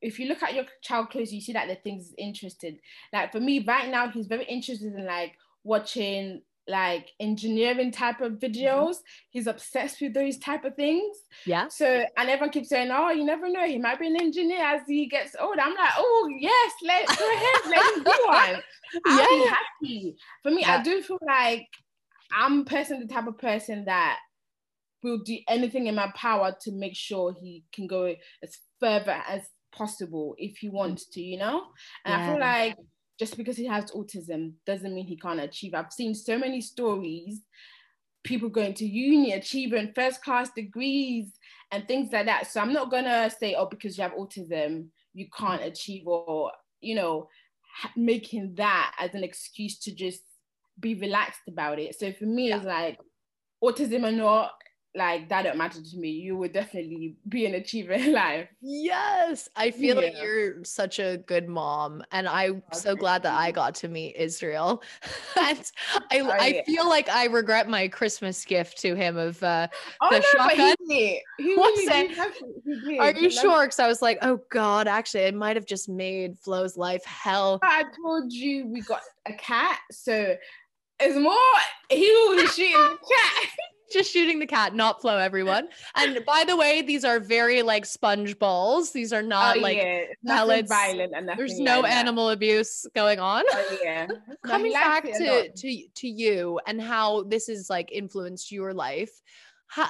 if 0.02 0.18
you 0.18 0.26
look 0.28 0.42
at 0.42 0.54
your 0.54 0.64
child 0.82 1.08
closely 1.08 1.36
you 1.36 1.40
see 1.40 1.52
that 1.52 1.68
the 1.68 1.76
things 1.76 2.08
is 2.08 2.14
interested 2.18 2.78
like 3.12 3.32
for 3.32 3.40
me 3.40 3.64
right 3.66 3.90
now 3.90 4.08
he's 4.08 4.26
very 4.26 4.44
interested 4.44 4.92
in 4.92 5.06
like 5.06 5.32
watching 5.62 6.42
like 6.66 7.11
engineering 7.20 7.92
type 7.92 8.20
of 8.20 8.33
mm-hmm. 8.33 8.46
videos. 8.46 8.90
Mm-hmm. 8.90 9.31
He's 9.31 9.46
obsessed 9.46 10.00
with 10.00 10.14
those 10.14 10.38
type 10.38 10.64
of 10.64 10.74
things. 10.74 11.16
Yeah. 11.46 11.68
So 11.68 12.05
and 12.16 12.31
everyone 12.31 12.50
keeps 12.50 12.68
saying, 12.68 12.90
"Oh, 12.92 13.11
you 13.11 13.24
never 13.24 13.50
know. 13.50 13.66
He 13.66 13.79
might 13.79 14.00
be 14.00 14.07
an 14.07 14.20
engineer 14.20 14.64
as 14.64 14.83
he 14.87 15.07
gets 15.07 15.37
older." 15.40 15.61
I'm 15.61 15.74
like, 15.74 15.92
"Oh 15.96 16.31
yes, 16.38 16.72
let's 16.83 17.16
go 17.16 17.33
ahead, 17.33 17.70
let 17.70 17.96
him 17.96 18.05
be 18.05 18.11
one." 18.27 18.62
I'll 19.07 19.18
yeah. 19.18 19.27
be 19.29 19.50
happy. 19.50 20.16
For 20.42 20.50
me, 20.50 20.62
yeah. 20.62 20.79
I 20.79 20.83
do 20.83 21.03
feel 21.03 21.18
like 21.27 21.66
I'm 22.33 22.64
personally 22.64 23.07
the 23.07 23.12
type 23.12 23.27
of 23.27 23.38
person 23.38 23.85
that 23.87 24.18
will 25.03 25.18
do 25.18 25.37
anything 25.48 25.87
in 25.87 25.94
my 25.94 26.11
power 26.16 26.55
to 26.62 26.72
make 26.72 26.96
sure 26.96 27.35
he 27.38 27.64
can 27.72 27.87
go 27.87 28.14
as 28.42 28.59
further 28.81 29.22
as 29.29 29.42
possible 29.72 30.35
if 30.38 30.57
he 30.59 30.68
wants 30.68 31.07
to, 31.11 31.20
you 31.20 31.38
know. 31.38 31.64
And 32.05 32.14
yeah. 32.14 32.27
I 32.27 32.31
feel 32.31 32.40
like 32.40 32.77
just 33.18 33.37
because 33.37 33.57
he 33.57 33.66
has 33.66 33.90
autism 33.92 34.53
doesn't 34.66 34.94
mean 34.94 35.07
he 35.07 35.16
can't 35.16 35.40
achieve. 35.40 35.74
I've 35.74 35.92
seen 35.92 36.14
so 36.14 36.38
many 36.38 36.61
stories, 36.61 37.40
people 38.24 38.48
going 38.48 38.74
to 38.74 38.87
uni, 38.87 39.33
achieving 39.33 39.92
first 39.94 40.22
class 40.22 40.50
degrees 40.50 41.33
and 41.70 41.87
things 41.87 42.12
like 42.12 42.27
that. 42.27 42.50
So 42.50 42.61
I'm 42.61 42.72
not 42.72 42.90
gonna 42.90 43.31
say, 43.31 43.55
oh, 43.55 43.66
because 43.66 43.96
you 43.96 44.03
have 44.03 44.12
autism, 44.12 44.87
you 45.12 45.29
can't 45.37 45.62
achieve, 45.62 46.07
or 46.07 46.50
you 46.81 46.94
know, 46.94 47.29
making 47.96 48.55
that 48.57 48.94
as 48.98 49.14
an 49.14 49.24
excuse 49.24 49.79
to 49.81 49.94
just 49.94 50.22
be 50.79 50.94
relaxed 50.94 51.42
about 51.48 51.79
it. 51.79 51.98
So 51.98 52.12
for 52.12 52.24
me, 52.24 52.48
yeah. 52.48 52.57
it's 52.57 52.66
like 52.66 52.98
autism 53.62 54.07
or 54.07 54.12
not, 54.12 54.53
like 54.96 55.28
that 55.28 55.42
don't 55.42 55.57
matter 55.57 55.83
to 55.83 55.96
me. 55.96 56.11
You 56.11 56.37
would 56.37 56.52
definitely 56.52 57.16
be 57.28 57.46
an 57.46 57.54
achiever 57.54 57.92
in 57.94 58.12
life. 58.12 58.48
Yes. 58.61 59.48
I 59.57 59.70
feel 59.70 59.96
yeah. 59.96 60.02
like 60.02 60.22
you're 60.22 60.62
such 60.64 61.00
a 61.00 61.18
good 61.26 61.48
mom. 61.48 62.04
And 62.12 62.28
I'm 62.28 62.62
oh, 62.72 62.76
so 62.76 62.94
glad 62.94 63.22
that 63.24 63.35
I 63.35 63.50
got 63.50 63.74
to 63.76 63.88
meet 63.88 64.14
Israel. 64.16 64.83
and 65.37 65.70
I, 66.11 66.20
oh, 66.20 66.30
I 66.30 66.62
feel 66.64 66.88
like 66.88 67.09
I 67.09 67.26
regret 67.26 67.68
my 67.68 67.88
Christmas 67.88 68.44
gift 68.44 68.78
to 68.83 68.94
him 68.94 69.16
of 69.16 69.42
uh 69.42 69.66
oh, 70.00 70.11
the 70.11 70.18
no, 70.18 70.24
shotgun. 70.33 70.74
He, 70.87 71.20
he 71.38 71.54
really 71.54 72.14
he 72.87 72.98
Are 72.98 73.12
you 73.12 73.30
sure? 73.30 73.62
Because 73.62 73.80
I 73.80 73.88
was 73.88 74.02
like, 74.02 74.18
oh 74.22 74.40
God, 74.50 74.87
actually, 74.87 75.22
it 75.22 75.35
might 75.35 75.57
have 75.57 75.66
just 75.66 75.88
made 75.88 76.38
Flo's 76.38 76.76
life 76.76 77.04
hell. 77.04 77.59
I 77.62 77.85
told 78.02 78.33
you 78.33 78.66
we 78.66 78.83
got 78.83 79.00
a 79.26 79.33
cat. 79.33 79.80
So 79.90 80.37
it's 81.00 81.16
more 81.16 81.35
he 81.90 82.09
was 82.28 82.54
shooting 82.54 82.76
the 82.76 82.98
cat 83.14 83.48
just 83.94 84.12
shooting 84.12 84.38
the 84.38 84.46
cat, 84.46 84.74
not 84.74 85.00
Flo, 85.00 85.16
everyone. 85.16 85.68
And 85.96 86.22
by 86.26 86.44
the 86.46 86.57
way, 86.57 86.83
these 86.83 87.04
are 87.04 87.20
very 87.20 87.62
like 87.62 87.87
sponge 87.87 88.38
balls. 88.38 88.92
These 88.92 89.12
are 89.12 89.22
not 89.22 89.57
oh, 89.57 89.61
like 89.61 89.78
yeah. 89.78 90.02
pellets. 90.26 90.68
Violent 90.68 91.14
and 91.16 91.28
There's 91.37 91.59
no 91.59 91.80
like 91.80 91.92
animal 91.92 92.30
abuse 92.30 92.87
going 92.94 93.20
on. 93.20 93.44
Oh 93.50 93.78
yeah. 93.83 94.07
Coming 94.44 94.72
back 94.72 95.04
to, 95.04 95.50
to 95.50 95.83
to 95.94 96.09
you 96.09 96.61
and 96.66 96.83
how 96.83 97.22
this 97.22 97.46
has 97.46 97.70
like 97.70 97.90
influenced 97.92 98.52
your 98.52 98.74
life. 98.74 99.12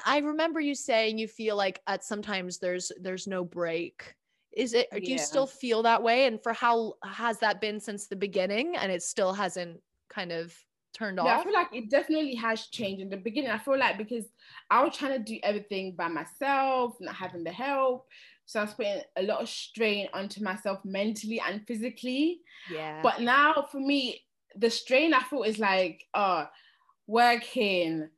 I 0.07 0.19
remember 0.19 0.61
you 0.61 0.75
saying 0.75 1.19
you 1.19 1.29
feel 1.29 1.57
like 1.57 1.81
at 1.87 2.05
sometimes 2.05 2.59
there's 2.59 2.93
there's 3.01 3.27
no 3.27 3.45
break. 3.45 4.15
Is 4.57 4.73
it 4.73 4.89
do 4.93 5.01
yeah. 5.03 5.11
you 5.11 5.19
still 5.19 5.47
feel 5.47 5.83
that 5.83 6.03
way? 6.03 6.27
And 6.27 6.43
for 6.43 6.53
how 6.53 6.95
has 7.05 7.39
that 7.41 7.61
been 7.61 7.81
since 7.81 8.07
the 8.07 8.17
beginning 8.17 8.77
and 8.77 8.93
it 8.93 9.03
still 9.03 9.33
hasn't 9.33 9.81
kind 10.09 10.33
of 10.33 10.55
turned 10.95 11.19
yeah, 11.19 11.25
off? 11.25 11.41
I 11.41 11.45
feel 11.45 11.53
like 11.53 11.69
it 11.73 11.91
definitely 11.91 12.35
has 12.37 12.67
changed 12.69 13.03
in 13.03 13.11
the 13.11 13.17
beginning. 13.17 13.51
I 13.51 13.59
feel 13.59 13.79
like 13.79 13.99
because 13.99 14.25
I 14.71 14.83
was 14.83 14.97
trying 14.97 15.13
to 15.13 15.33
do 15.33 15.39
everything 15.43 15.95
by 15.97 16.09
myself, 16.09 16.97
not 17.01 17.15
having 17.15 17.45
the 17.45 17.53
help. 17.53 18.07
So 18.47 18.61
I 18.61 18.65
was 18.65 18.75
putting 18.75 19.01
a 19.17 19.23
lot 19.23 19.43
of 19.43 19.49
strain 19.49 20.09
onto 20.13 20.43
myself 20.43 20.85
mentally 20.85 21.41
and 21.47 21.67
physically. 21.67 22.41
Yeah. 22.71 23.01
But 23.03 23.21
now 23.21 23.67
for 23.71 23.81
me, 23.81 24.23
the 24.57 24.71
strain 24.71 25.15
I 25.15 25.23
feel 25.23 25.43
is 25.43 25.59
like, 25.59 26.05
uh, 26.15 26.47
working, 27.07 28.09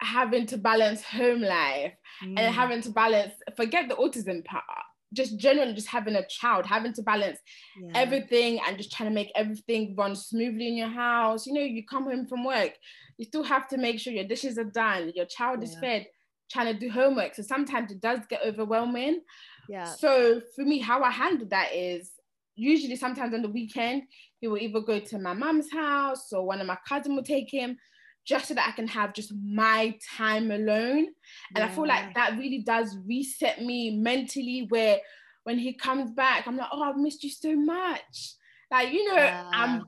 having 0.00 0.46
to 0.46 0.58
balance 0.58 1.02
home 1.02 1.40
life 1.40 1.92
mm. 2.24 2.38
and 2.38 2.54
having 2.54 2.82
to 2.82 2.90
balance, 2.90 3.34
forget 3.56 3.88
the 3.88 3.94
autism 3.94 4.44
part 4.44 4.64
just 5.12 5.38
generally 5.38 5.72
just 5.72 5.88
having 5.88 6.16
a 6.16 6.26
child, 6.26 6.66
having 6.66 6.92
to 6.94 7.02
balance 7.02 7.38
yeah. 7.80 7.92
everything 7.94 8.60
and 8.66 8.76
just 8.76 8.92
trying 8.92 9.08
to 9.08 9.14
make 9.14 9.30
everything 9.34 9.94
run 9.96 10.16
smoothly 10.16 10.68
in 10.68 10.76
your 10.76 10.88
house. 10.88 11.46
You 11.46 11.54
know, 11.54 11.60
you 11.60 11.84
come 11.86 12.04
home 12.04 12.26
from 12.26 12.44
work, 12.44 12.72
you 13.18 13.24
still 13.24 13.44
have 13.44 13.68
to 13.68 13.76
make 13.76 14.00
sure 14.00 14.12
your 14.12 14.24
dishes 14.24 14.58
are 14.58 14.64
done, 14.64 15.12
your 15.14 15.26
child 15.26 15.60
yeah. 15.60 15.68
is 15.68 15.76
fed, 15.78 16.06
trying 16.50 16.72
to 16.72 16.78
do 16.78 16.90
homework. 16.90 17.34
So 17.34 17.42
sometimes 17.42 17.92
it 17.92 18.00
does 18.00 18.20
get 18.28 18.42
overwhelming. 18.44 19.20
Yeah. 19.68 19.84
So 19.84 20.40
for 20.54 20.64
me, 20.64 20.78
how 20.78 21.02
I 21.02 21.10
handle 21.10 21.48
that 21.48 21.72
is 21.72 22.10
usually 22.56 22.96
sometimes 22.96 23.34
on 23.34 23.42
the 23.42 23.48
weekend, 23.48 24.02
he 24.40 24.48
will 24.48 24.58
either 24.58 24.80
go 24.80 24.98
to 24.98 25.18
my 25.18 25.34
mom's 25.34 25.70
house 25.70 26.32
or 26.32 26.44
one 26.46 26.60
of 26.60 26.66
my 26.66 26.78
cousins 26.88 27.14
will 27.14 27.22
take 27.22 27.52
him 27.52 27.76
just 28.26 28.48
so 28.48 28.54
that 28.54 28.68
I 28.68 28.72
can 28.72 28.88
have 28.88 29.14
just 29.14 29.32
my 29.44 29.96
time 30.16 30.50
alone. 30.50 31.06
And 31.54 31.58
yeah. 31.58 31.66
I 31.66 31.68
feel 31.68 31.86
like 31.86 32.14
that 32.14 32.36
really 32.36 32.58
does 32.58 32.96
reset 33.06 33.62
me 33.62 33.96
mentally 33.96 34.66
where 34.68 34.98
when 35.44 35.58
he 35.58 35.72
comes 35.72 36.10
back, 36.10 36.46
I'm 36.46 36.56
like, 36.56 36.68
oh, 36.72 36.82
I've 36.82 36.96
missed 36.96 37.22
you 37.22 37.30
so 37.30 37.54
much. 37.54 38.34
Like, 38.70 38.92
you 38.92 39.08
know, 39.08 39.14
yeah. 39.14 39.48
I'm 39.52 39.84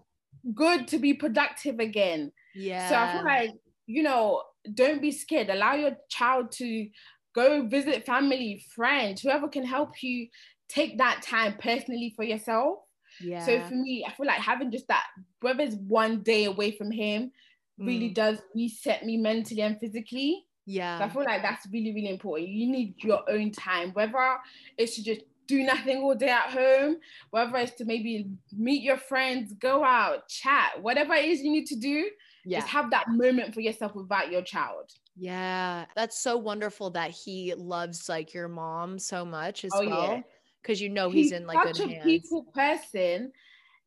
good 0.55 0.87
to 0.89 0.99
be 0.99 1.15
productive 1.15 1.81
again. 1.81 2.31
Yeah. 2.55 2.89
So 2.89 2.95
I 2.95 3.13
feel 3.13 3.25
like, 3.25 3.51
you 3.87 4.05
know, 4.05 4.43
don't 4.73 5.03
be 5.03 5.11
scared. 5.11 5.51
Allow 5.51 5.75
your 5.75 5.97
child 6.09 6.53
to 6.53 6.89
go 7.35 7.67
visit 7.67 8.07
family, 8.07 8.65
friends, 8.75 9.21
whoever 9.21 9.49
can 9.49 9.65
help 9.65 10.01
you 10.01 10.29
take 10.69 10.99
that 10.99 11.23
time 11.23 11.57
personally 11.59 12.13
for 12.15 12.25
yourself. 12.25 12.79
Yeah. 13.21 13.45
So 13.45 13.61
for 13.63 13.75
me, 13.75 14.05
I 14.07 14.13
feel 14.13 14.27
like 14.27 14.41
having 14.41 14.71
just 14.71 14.87
that, 14.89 15.05
whether 15.41 15.63
it's 15.63 15.75
one 15.75 16.23
day 16.23 16.45
away 16.45 16.71
from 16.71 16.93
him, 16.93 17.33
really 17.79 18.11
mm. 18.11 18.15
does 18.15 18.39
reset 18.55 19.05
me 19.05 19.17
mentally 19.17 19.63
and 19.63 19.79
physically. 19.79 20.45
Yeah. 20.67 20.99
So 20.99 21.05
I 21.05 21.09
feel 21.09 21.25
like 21.25 21.43
that's 21.43 21.67
really, 21.73 21.95
really 21.95 22.11
important. 22.11 22.49
You 22.51 22.71
need 22.71 23.03
your 23.03 23.29
own 23.31 23.53
time, 23.53 23.93
whether 23.93 24.37
it's 24.77 24.97
to 24.97 25.03
just 25.03 25.23
do 25.47 25.63
nothing 25.63 26.03
all 26.03 26.15
day 26.15 26.29
at 26.29 26.51
home, 26.51 26.99
whether 27.31 27.57
it's 27.57 27.73
to 27.77 27.85
maybe 27.87 28.29
meet 28.53 28.83
your 28.83 28.99
friends, 28.99 29.55
go 29.55 29.83
out, 29.83 30.29
chat, 30.29 30.81
whatever 30.83 31.15
it 31.15 31.25
is 31.25 31.41
you 31.41 31.51
need 31.51 31.67
to 31.67 31.77
do, 31.77 32.11
yeah. 32.45 32.61
just 32.61 32.71
have 32.71 32.91
that 32.91 33.09
moment 33.09 33.55
for 33.55 33.61
yourself 33.61 33.95
without 33.95 34.31
your 34.31 34.43
child. 34.43 34.93
Yeah, 35.17 35.87
that's 35.97 36.21
so 36.21 36.37
wonderful 36.37 36.91
that 36.91 37.11
he 37.11 37.55
loves 37.57 38.09
like 38.09 38.35
your 38.35 38.49
mom 38.49 38.99
so 38.99 39.25
much 39.25 39.65
as 39.65 39.73
oh, 39.75 39.87
well. 39.89 40.23
Because 40.63 40.81
you 40.81 40.91
know 40.91 41.09
he's, 41.09 41.31
he's 41.31 41.33
in 41.33 41.47
like 41.47 41.67
such 41.67 41.79
good 41.79 41.91
a 41.91 41.95
hands. 41.95 42.05
people 42.05 42.45
person 42.55 43.33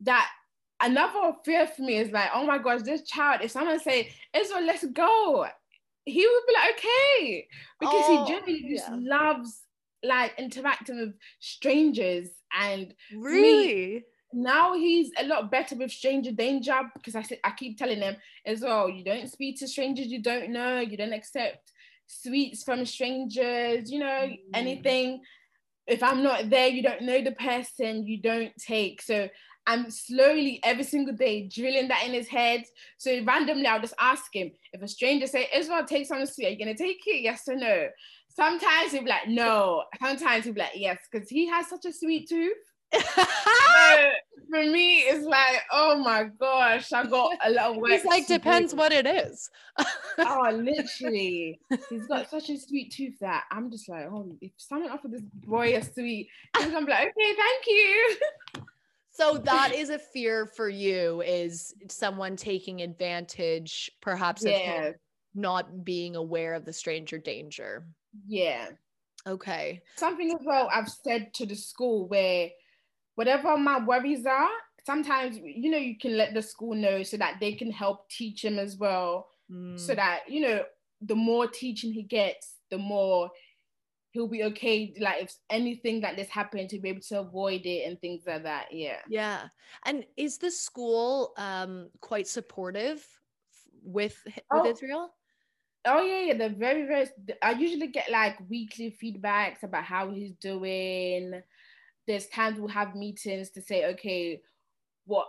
that 0.02 0.30
another 0.82 1.36
fear 1.46 1.68
for 1.68 1.82
me 1.82 1.98
is 1.98 2.12
like, 2.12 2.30
oh 2.34 2.46
my 2.46 2.58
gosh, 2.58 2.82
this 2.82 3.04
child, 3.04 3.42
if 3.44 3.52
someone 3.52 3.80
say, 3.80 4.12
Israel, 4.36 4.66
let's 4.66 4.86
go, 4.86 5.46
he 6.06 6.26
would 6.26 6.44
be 6.48 6.54
like, 6.54 6.74
okay. 6.78 7.48
Because 7.80 8.04
oh, 8.08 8.26
he 8.26 8.34
generally 8.34 8.64
yeah. 8.66 8.78
just 8.78 8.92
loves 8.92 9.62
like 10.04 10.34
interacting 10.38 10.98
with 10.98 11.14
strangers 11.40 12.30
and 12.60 12.94
really 13.16 13.68
me, 13.68 14.04
now 14.34 14.74
he's 14.74 15.12
a 15.20 15.26
lot 15.26 15.52
better 15.52 15.76
with 15.76 15.92
stranger 15.92 16.32
danger 16.32 16.74
because 16.96 17.16
I 17.16 17.22
said 17.22 17.40
I 17.44 17.52
keep 17.52 17.78
telling 17.78 18.00
him 18.00 18.16
as 18.46 18.62
well, 18.62 18.90
you 18.90 19.04
don't 19.04 19.30
speak 19.30 19.60
to 19.60 19.68
strangers 19.68 20.08
you 20.08 20.22
don't 20.22 20.50
know, 20.52 20.80
you 20.80 20.98
don't 20.98 21.14
accept 21.14 21.72
sweets 22.08 22.64
from 22.64 22.86
strangers, 22.86 23.92
you 23.92 24.00
know, 24.00 24.06
mm. 24.06 24.38
anything. 24.54 25.22
If 25.88 26.04
I'm 26.04 26.24
not 26.24 26.50
there, 26.50 26.68
you 26.68 26.84
don't 26.84 27.04
know 27.04 27.22
the 27.22 27.32
person, 27.32 28.08
you 28.08 28.22
don't 28.22 28.52
take. 28.58 29.02
So 29.02 29.30
I'm 29.72 29.90
slowly 29.90 30.60
every 30.64 30.84
single 30.84 31.16
day 31.16 31.48
drilling 31.48 31.88
that 31.88 32.06
in 32.06 32.12
his 32.12 32.28
head. 32.28 32.66
So 32.98 33.24
randomly, 33.24 33.66
I'll 33.68 33.80
just 33.80 33.94
ask 34.00 34.36
him 34.36 34.52
if 34.74 34.82
a 34.82 34.88
stranger 34.88 35.28
say, 35.28 35.48
"Israel, 35.56 35.86
take 35.86 36.06
some 36.06 36.26
sweet. 36.26 36.48
Are 36.48 36.50
you 36.50 36.60
gonna 36.60 36.76
take 36.76 37.00
it? 37.08 37.22
Yes 37.22 37.48
or 37.48 37.56
no?" 37.56 37.88
Sometimes 38.28 38.92
he'll 38.92 39.04
be 39.04 39.10
like, 39.10 39.30
"No." 39.30 39.86
Sometimes 40.02 40.44
he'll 40.44 40.54
be 40.54 40.60
like, 40.60 40.76
"Yes," 40.76 41.00
because 41.10 41.30
he 41.30 41.48
has 41.48 41.70
such 41.70 41.86
a 41.86 41.94
sweet 41.94 42.28
tooth. 42.28 42.58
for 44.52 44.66
me, 44.66 45.00
it's 45.00 45.26
like, 45.26 45.62
oh 45.72 45.98
my 46.00 46.26
gosh, 46.38 46.92
I 46.92 47.06
got 47.06 47.32
a 47.46 47.52
lot 47.52 47.72
of 47.72 47.78
work. 47.78 47.92
He's 47.92 48.04
like, 48.04 48.28
depends 48.28 48.74
do. 48.74 48.78
what 48.78 48.92
it 48.92 49.08
is. 49.08 49.50
oh, 50.18 50.52
literally. 50.54 51.62
He's 51.90 52.08
got 52.08 52.30
such 52.30 52.50
a 52.50 52.60
sweet 52.60 52.92
tooth 52.92 53.18
that 53.22 53.46
I'm 53.50 53.72
just 53.72 53.88
like, 53.88 54.08
oh, 54.12 54.36
if 54.42 54.52
someone 54.58 54.92
offered 54.92 55.14
this 55.14 55.22
boy 55.22 55.78
a 55.78 55.82
sweet, 55.82 56.28
he's 56.58 56.72
gonna 56.72 56.86
be 56.86 56.92
like, 56.92 57.14
okay, 57.18 57.34
thank 57.38 57.68
you. 57.68 58.18
So 59.22 59.38
that 59.44 59.74
is 59.74 59.90
a 59.90 60.00
fear 60.00 60.46
for 60.46 60.68
you 60.68 61.22
is 61.22 61.74
someone 61.90 62.36
taking 62.36 62.82
advantage 62.82 63.92
perhaps 64.02 64.44
yeah. 64.44 64.86
of 64.86 64.96
not 65.36 65.86
being 65.86 66.16
aware 66.16 66.54
of 66.54 66.66
the 66.66 66.74
stranger 66.74 67.18
danger. 67.18 67.86
Yeah. 68.28 68.70
Okay. 69.28 69.82
Something 69.98 70.32
as 70.32 70.46
well 70.46 70.70
I've 70.74 70.90
said 70.90 71.34
to 71.36 71.46
the 71.46 71.56
school 71.56 72.08
where 72.08 72.50
whatever 73.16 73.56
my 73.58 73.84
worries 73.86 74.26
are, 74.26 74.50
sometimes 74.84 75.38
you 75.38 75.70
know 75.70 75.78
you 75.78 75.98
can 75.98 76.18
let 76.18 76.34
the 76.34 76.42
school 76.42 76.74
know 76.74 77.04
so 77.04 77.18
that 77.18 77.38
they 77.40 77.54
can 77.54 77.72
help 77.72 78.10
teach 78.10 78.44
him 78.44 78.58
as 78.58 78.78
well. 78.78 79.28
Mm. 79.52 79.80
So 79.80 79.94
that, 79.94 80.22
you 80.28 80.42
know, 80.42 80.64
the 81.02 81.16
more 81.16 81.48
teaching 81.48 81.94
he 81.94 82.04
gets, 82.04 82.56
the 82.70 82.78
more 82.78 83.30
he'll 84.12 84.28
be 84.28 84.44
okay 84.44 84.94
like 85.00 85.24
if 85.24 85.34
anything 85.50 86.02
like 86.02 86.18
this 86.18 86.30
happened 86.30 86.70
to 86.70 86.80
be 86.80 86.90
able 86.90 87.02
to 87.02 87.20
avoid 87.20 87.62
it 87.64 87.88
and 87.88 88.00
things 88.02 88.24
like 88.28 88.44
that 88.44 88.68
yeah. 88.72 88.98
Yeah. 89.10 89.48
And 89.86 90.06
is 90.18 90.38
the 90.38 90.52
school 90.52 91.34
um 91.38 91.90
quite 92.02 92.28
supportive 92.28 93.06
with 93.84 94.22
with 94.26 94.36
oh. 94.52 94.66
israel? 94.66 95.14
Oh 95.86 96.02
yeah 96.04 96.22
yeah 96.26 96.34
they're 96.38 96.50
very 96.50 96.86
very 96.86 97.08
i 97.42 97.52
usually 97.52 97.88
get 97.88 98.12
like 98.12 98.38
weekly 98.50 98.96
feedbacks 99.02 99.64
about 99.64 99.84
how 99.84 100.12
he's 100.12 100.34
doing. 100.34 101.42
There's 102.08 102.28
times 102.28 102.60
we'll 102.60 102.68
have 102.68 102.96
meetings 102.96 103.50
to 103.52 103.62
say 103.62 103.86
okay 103.94 104.42
what 105.06 105.28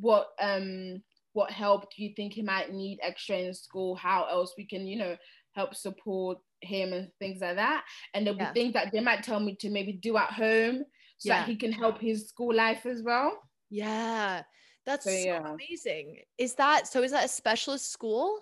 what 0.00 0.28
um 0.40 1.02
what 1.34 1.50
help 1.50 1.90
do 1.94 2.02
you 2.02 2.12
think 2.14 2.32
he 2.32 2.42
might 2.42 2.72
need 2.72 2.98
extra 3.02 3.36
in 3.36 3.54
school? 3.54 3.94
How 3.94 4.24
else 4.24 4.54
we 4.56 4.64
can 4.64 4.86
you 4.86 4.98
know 4.98 5.16
help 5.52 5.74
support 5.74 6.38
him 6.62 6.92
and 6.92 7.08
things 7.18 7.40
like 7.40 7.56
that. 7.56 7.84
And 8.14 8.26
there'll 8.26 8.38
yeah. 8.38 8.52
be 8.52 8.60
things 8.60 8.74
that 8.74 8.92
they 8.92 9.00
might 9.00 9.22
tell 9.22 9.40
me 9.40 9.56
to 9.60 9.70
maybe 9.70 9.92
do 9.92 10.16
at 10.16 10.30
home 10.30 10.84
so 11.18 11.28
yeah. 11.28 11.40
that 11.40 11.48
he 11.48 11.56
can 11.56 11.72
help 11.72 12.00
his 12.00 12.28
school 12.28 12.54
life 12.54 12.86
as 12.86 13.02
well. 13.02 13.38
Yeah. 13.70 14.42
That's 14.84 15.04
so, 15.04 15.10
so 15.10 15.36
amazing. 15.36 16.18
Is 16.38 16.54
that 16.54 16.88
so? 16.88 17.02
Is 17.02 17.12
that 17.12 17.24
a 17.24 17.28
specialist 17.28 17.92
school? 17.92 18.40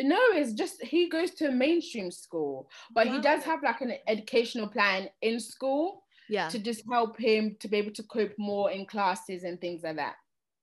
No, 0.00 0.18
it's 0.32 0.52
just 0.52 0.82
he 0.82 1.08
goes 1.08 1.32
to 1.32 1.48
a 1.48 1.52
mainstream 1.52 2.10
school, 2.10 2.68
but 2.94 3.06
wow. 3.06 3.12
he 3.12 3.20
does 3.20 3.42
have 3.44 3.62
like 3.62 3.80
an 3.82 3.92
educational 4.08 4.68
plan 4.68 5.08
in 5.20 5.38
school. 5.38 6.04
Yeah. 6.28 6.48
To 6.48 6.58
just 6.58 6.84
help 6.90 7.18
him 7.18 7.56
to 7.60 7.68
be 7.68 7.76
able 7.76 7.92
to 7.92 8.02
cope 8.04 8.32
more 8.38 8.70
in 8.70 8.86
classes 8.86 9.42
and 9.42 9.60
things 9.60 9.82
like 9.82 9.96
that. 9.96 10.14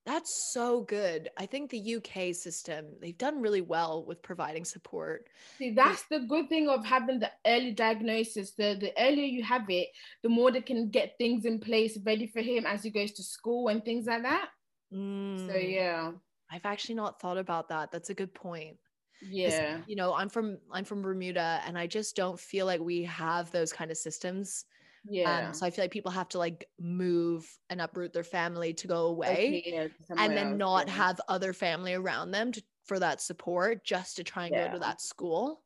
That's 0.10 0.50
so 0.54 0.82
good. 0.82 1.30
I 1.38 1.46
think 1.46 1.70
the 1.70 1.98
UK 1.98 2.34
system, 2.34 2.88
they've 3.00 3.16
done 3.16 3.44
really 3.44 3.62
well 3.62 4.04
with 4.04 4.24
providing 4.24 4.66
support. 4.66 5.28
See, 5.60 5.70
that's 5.70 6.02
the 6.10 6.22
good 6.22 6.50
thing 6.50 6.68
of 6.68 6.84
having 6.84 7.20
the 7.20 7.30
early 7.46 7.74
diagnosis. 7.74 8.54
The, 8.54 8.76
the 8.82 8.92
earlier 9.00 9.26
you 9.26 9.44
have 9.44 9.70
it, 9.70 9.90
the 10.24 10.30
more 10.30 10.52
they 10.52 10.62
can 10.62 10.90
get 10.90 11.14
things 11.20 11.46
in 11.46 11.60
place 11.60 11.96
ready 12.04 12.26
for 12.26 12.42
him 12.42 12.66
as 12.66 12.82
he 12.82 12.90
goes 12.90 13.12
to 13.12 13.24
school 13.24 13.68
and 13.68 13.86
things 13.86 14.08
like 14.08 14.24
that. 14.24 14.50
Mm. 14.92 15.48
So, 15.48 15.56
yeah. 15.56 16.14
I've 16.52 16.66
actually 16.66 16.96
not 16.96 17.22
thought 17.22 17.38
about 17.38 17.70
that. 17.70 17.92
That's 17.92 18.10
a 18.10 18.16
good 18.16 18.34
point. 18.34 18.78
Yeah. 19.22 19.78
You 19.86 19.96
know, 19.96 20.16
I'm 20.16 20.30
from 20.30 20.58
I'm 20.72 20.86
from 20.86 21.04
Bermuda 21.04 21.62
and 21.68 21.78
I 21.78 21.86
just 21.86 22.16
don't 22.16 22.40
feel 22.40 22.66
like 22.66 22.82
we 22.82 23.04
have 23.04 23.52
those 23.52 23.72
kind 23.72 23.92
of 23.92 23.98
systems 23.98 24.66
yeah. 25.08 25.48
Um, 25.48 25.54
so 25.54 25.66
I 25.66 25.70
feel 25.70 25.84
like 25.84 25.92
people 25.92 26.12
have 26.12 26.30
to 26.30 26.38
like 26.38 26.68
move 26.80 27.48
and 27.70 27.82
uproot 27.82 28.14
their 28.14 28.24
family 28.24 28.74
to 28.74 28.88
go 28.88 29.08
away 29.08 29.28
okay, 29.30 29.64
yeah, 29.66 30.16
and 30.18 30.36
then 30.36 30.50
else, 30.50 30.58
not 30.58 30.88
yeah. 30.88 30.94
have 30.94 31.22
other 31.28 31.54
family 31.54 31.94
around 31.94 32.32
them 32.32 32.52
to, 32.52 32.64
for 32.86 33.00
that 33.00 33.22
support 33.22 33.86
just 33.86 34.18
to 34.18 34.24
try 34.24 34.46
and 34.46 34.56
yeah. 34.56 34.68
go 34.68 34.74
to 34.74 34.80
that 34.80 35.02
school. 35.02 35.62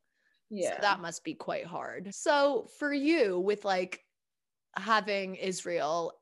Yeah. 0.49 0.75
So 0.75 0.81
that 0.81 0.99
must 0.99 1.23
be 1.23 1.33
quite 1.33 1.65
hard. 1.65 2.13
So 2.13 2.67
for 2.77 2.93
you 2.93 3.39
with 3.39 3.65
like 3.65 4.01
having 4.75 5.35
Israel, 5.35 6.13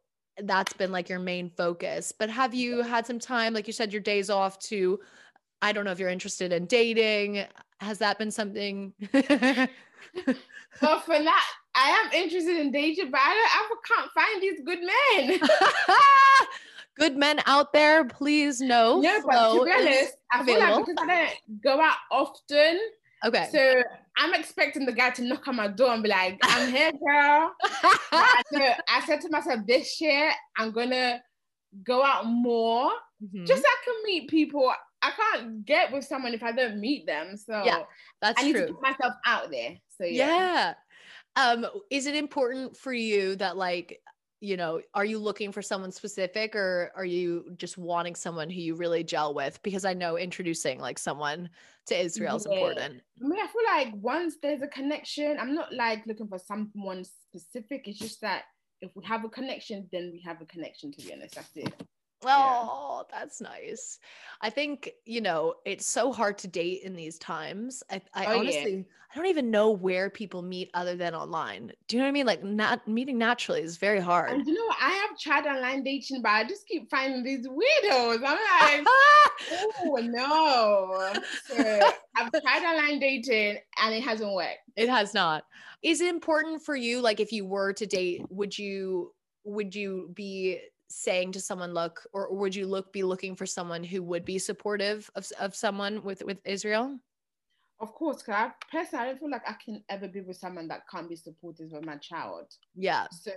that's 0.44 0.74
been 0.74 0.92
like 0.92 1.10
your 1.10 1.20
main 1.20 1.50
focus. 1.50 2.14
But 2.18 2.30
have 2.30 2.54
you 2.54 2.82
had 2.82 3.06
some 3.06 3.20
time, 3.20 3.54
like 3.54 3.68
you 3.68 3.74
said, 3.74 3.92
your 3.92 4.02
days 4.02 4.30
off 4.30 4.58
to 4.60 5.00
I 5.62 5.74
don't 5.74 5.86
know 5.86 5.92
if 5.92 6.00
you're 6.00 6.10
interested 6.10 6.52
in 6.52 6.66
dating. 6.66 7.46
Has 7.80 8.00
that 8.00 8.18
been 8.18 8.32
something? 8.32 8.94
well, 9.14 11.00
for 11.02 11.20
that, 11.20 11.48
I 11.76 11.90
am 11.90 12.12
interested 12.14 12.60
in 12.60 12.72
dating, 12.72 13.12
but 13.12 13.20
I, 13.22 13.32
I 13.32 13.76
can't 13.88 14.12
find 14.12 14.42
these 14.42 14.60
good 14.66 14.80
men. 14.80 15.40
good 16.98 17.16
men 17.16 17.40
out 17.46 17.72
there, 17.74 18.06
please 18.06 18.60
know. 18.60 19.02
Yeah, 19.02 19.20
but 19.26 19.54
to 19.58 19.66
be 19.66 19.72
honest, 19.72 20.18
I 20.32 20.44
feel 20.44 20.60
like 20.60 20.86
because 20.86 20.96
I 21.00 21.06
don't 21.08 21.62
go 21.64 21.82
out 21.82 21.96
often. 22.12 22.80
Okay. 23.24 23.48
So 23.52 23.84
I'm 24.18 24.34
expecting 24.34 24.86
the 24.86 24.92
guy 24.92 25.12
to 25.12 25.24
knock 25.24 25.48
on 25.48 25.56
my 25.56 25.68
door 25.68 25.94
and 25.94 26.04
be 26.04 26.10
like, 26.10 26.40
I'm 26.44 26.72
here, 26.72 26.92
girl. 27.08 27.54
I, 28.12 28.42
said, 28.52 28.78
I, 28.90 29.06
said, 29.06 29.22
to 29.22 29.30
myself, 29.30 29.62
this 29.66 30.02
year 30.02 30.32
I'm 30.58 30.72
gonna 30.72 31.22
go 31.84 32.04
out 32.04 32.26
more. 32.26 32.92
Mm-hmm. 33.24 33.46
Just 33.46 33.62
so 33.62 33.68
I 33.68 33.76
can 33.86 33.94
meet 34.06 34.30
people. 34.30 34.74
I 35.04 35.12
can't 35.12 35.66
get 35.66 35.92
with 35.92 36.06
someone 36.06 36.34
if 36.34 36.44
I 36.44 36.52
don't 36.52 36.80
meet 36.80 37.08
them. 37.08 37.38
So 37.38 37.64
yeah, 37.64 37.84
that's 38.22 38.42
I 38.42 38.46
need 38.46 38.54
true. 38.54 38.68
to 38.68 38.74
put 38.74 38.82
myself 38.82 39.14
out 39.26 39.50
there. 39.50 39.78
So 39.98 40.04
yeah. 40.04 40.28
yeah 40.28 40.74
um 41.36 41.66
is 41.90 42.06
it 42.06 42.16
important 42.16 42.76
for 42.76 42.94
you 42.94 43.36
that 43.38 43.58
like 43.58 44.02
you 44.42 44.58
know 44.58 44.82
are 44.94 45.06
you 45.06 45.20
looking 45.20 45.52
for 45.52 45.62
someone 45.62 45.92
specific 45.92 46.56
or 46.56 46.92
are 46.96 47.06
you 47.06 47.46
just 47.58 47.78
wanting 47.78 48.16
someone 48.16 48.50
who 48.50 48.60
you 48.60 48.76
really 48.76 49.04
gel 49.04 49.34
with? 49.34 49.62
Because 49.64 49.86
i 49.86 49.94
know 49.94 50.18
introducing 50.18 50.80
like 50.80 51.00
someone 51.00 51.50
to 51.88 52.00
israel 52.00 52.36
is 52.38 52.48
yeah. 52.50 52.58
important. 52.58 53.02
I 53.24 53.28
mean 53.28 53.40
i 53.40 53.48
feel 53.48 53.94
like 53.94 53.94
once 54.04 54.36
there's 54.42 54.62
a 54.62 54.68
connection 54.68 55.38
i'm 55.40 55.56
not 55.56 55.74
like 55.74 56.06
looking 56.06 56.28
for 56.28 56.40
someone 56.40 57.04
specific. 57.04 57.88
It's 57.88 58.00
just 58.00 58.22
that 58.22 58.44
if 58.82 58.92
we 58.96 59.06
have 59.06 59.24
a 59.24 59.30
connection 59.30 59.88
then 59.92 60.12
we 60.12 60.22
have 60.26 60.42
a 60.42 60.46
connection 60.46 60.92
to 60.92 61.06
be 61.06 61.14
honest. 61.14 61.36
That's 61.36 61.56
it 61.56 61.74
Oh, 62.26 63.06
yeah. 63.10 63.20
that's 63.20 63.42
nice. 63.42 64.00
I 64.42 64.50
think, 64.50 64.92
you 65.06 65.22
know, 65.22 65.56
it's 65.66 65.86
so 65.86 66.12
hard 66.12 66.38
to 66.40 66.48
date 66.48 66.82
in 66.84 66.96
these 66.96 67.18
times. 67.18 67.84
I, 67.90 68.02
I 68.14 68.26
oh, 68.26 68.40
honestly, 68.40 68.76
yeah. 68.76 68.84
I 69.14 69.18
don't 69.18 69.28
even 69.28 69.52
know 69.52 69.72
where 69.72 70.10
people 70.10 70.42
meet 70.42 70.70
other 70.74 70.96
than 70.96 71.14
online. 71.14 71.74
Do 71.88 71.96
you 71.96 72.02
know 72.02 72.06
what 72.06 72.10
I 72.10 72.14
mean? 72.14 72.26
Like, 72.26 72.44
not 72.44 72.88
meeting 72.88 73.18
naturally 73.18 73.62
is 73.62 73.76
very 73.78 74.00
hard. 74.00 74.32
And 74.32 74.48
you 74.48 74.54
know, 74.54 74.74
I 74.80 74.90
have 74.92 75.20
tried 75.20 75.46
online 75.46 75.84
dating, 75.84 76.22
but 76.22 76.30
I 76.30 76.44
just 76.46 76.66
keep 76.66 76.90
finding 76.90 77.22
these 77.22 77.46
weirdos. 77.46 78.22
I'm 78.26 78.84
like, 78.84 78.88
oh 79.82 79.98
no. 80.02 81.14
So 81.46 81.92
I've 82.16 82.32
tried 82.32 82.64
online 82.64 83.00
dating 83.00 83.58
and 83.84 83.94
it 83.94 84.02
hasn't 84.02 84.34
worked. 84.34 84.60
It 84.78 84.88
has 84.88 85.14
not. 85.14 85.44
Is 85.84 86.00
it 86.00 86.08
important 86.08 86.62
for 86.62 86.76
you? 86.76 87.02
Like, 87.02 87.20
if 87.20 87.34
you 87.34 87.46
were 87.46 87.74
to 87.74 87.86
date, 87.86 88.22
would 88.30 88.58
you 88.58 89.12
would 89.44 89.76
you 89.76 90.10
be 90.14 90.60
saying 90.92 91.32
to 91.32 91.42
someone 91.42 91.74
look 91.74 92.06
or 92.14 92.34
would 92.36 92.56
you 92.56 92.68
look 92.68 92.92
be 92.92 93.04
looking 93.04 93.36
for 93.36 93.46
someone 93.46 93.84
who 93.84 94.04
would 94.04 94.26
be 94.26 94.38
supportive 94.38 95.10
of, 95.16 95.28
of 95.40 95.56
someone 95.56 96.04
with 96.04 96.24
with 96.24 96.40
israel? 96.46 97.00
Of 97.80 97.94
course 97.94 98.22
because 98.22 98.36
i 98.36 98.52
personally 98.72 99.06
i 99.06 99.08
don't 99.08 99.20
feel 99.20 99.32
like 99.32 99.50
i 99.50 99.56
can 99.64 99.84
ever 99.90 100.08
be 100.08 100.22
with 100.22 100.38
someone 100.38 100.68
that 100.68 100.88
can't 100.90 101.10
be 101.10 101.16
supportive 101.16 101.74
of 101.74 101.86
my 101.86 101.98
child. 101.98 102.54
Yeah. 102.76 103.08
So 103.12 103.32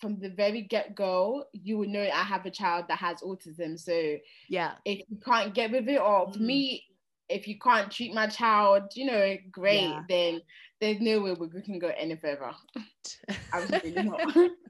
from 0.00 0.18
the 0.18 0.28
very 0.28 0.62
get-go 0.62 1.44
you 1.52 1.78
would 1.78 1.88
know 1.88 2.02
i 2.02 2.22
have 2.22 2.44
a 2.44 2.50
child 2.50 2.86
that 2.88 2.98
has 2.98 3.20
autism. 3.22 3.78
So 3.78 4.16
yeah. 4.48 4.72
if 4.84 5.02
you 5.08 5.18
can't 5.24 5.54
get 5.54 5.70
with 5.70 5.88
it 5.88 6.00
or 6.00 6.32
for 6.32 6.38
mm. 6.38 6.46
me 6.46 6.84
if 7.28 7.48
you 7.48 7.58
can't 7.58 7.90
treat 7.90 8.14
my 8.14 8.26
child 8.28 8.82
you 8.94 9.06
know 9.06 9.36
great 9.50 9.88
yeah. 9.88 10.02
then 10.08 10.40
there's 10.80 11.00
no 11.00 11.20
way 11.20 11.32
we 11.32 11.62
can 11.62 11.78
go 11.78 11.90
any 11.96 12.16
further. 12.16 12.52
Absolutely 13.52 14.02
not 14.02 14.20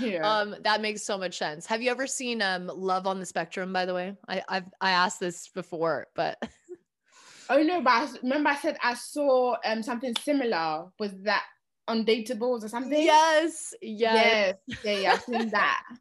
yeah. 0.00 0.38
Um, 0.38 0.56
that 0.62 0.80
makes 0.80 1.02
so 1.02 1.18
much 1.18 1.38
sense. 1.38 1.66
Have 1.66 1.82
you 1.82 1.90
ever 1.90 2.06
seen 2.06 2.42
um 2.42 2.66
Love 2.66 3.06
on 3.06 3.20
the 3.20 3.26
Spectrum, 3.26 3.72
by 3.72 3.86
the 3.86 3.94
way? 3.94 4.16
I, 4.28 4.42
I've 4.48 4.66
I 4.80 4.92
asked 4.92 5.20
this 5.20 5.48
before, 5.48 6.06
but 6.14 6.42
oh 7.50 7.62
no, 7.62 7.80
but 7.80 7.90
I 7.90 8.08
remember 8.22 8.50
I 8.50 8.56
said 8.56 8.76
I 8.82 8.94
saw 8.94 9.56
um 9.64 9.82
something 9.82 10.14
similar. 10.16 10.86
Was 10.98 11.12
that 11.22 11.44
on 11.88 12.04
undateables 12.04 12.64
or 12.64 12.68
something? 12.68 13.02
Yes, 13.02 13.74
yes. 13.82 14.56
Yes, 14.70 14.78
yeah, 14.84 14.92
yeah, 14.92 15.12
I've 15.12 15.22
seen 15.22 15.50
that. 15.50 15.82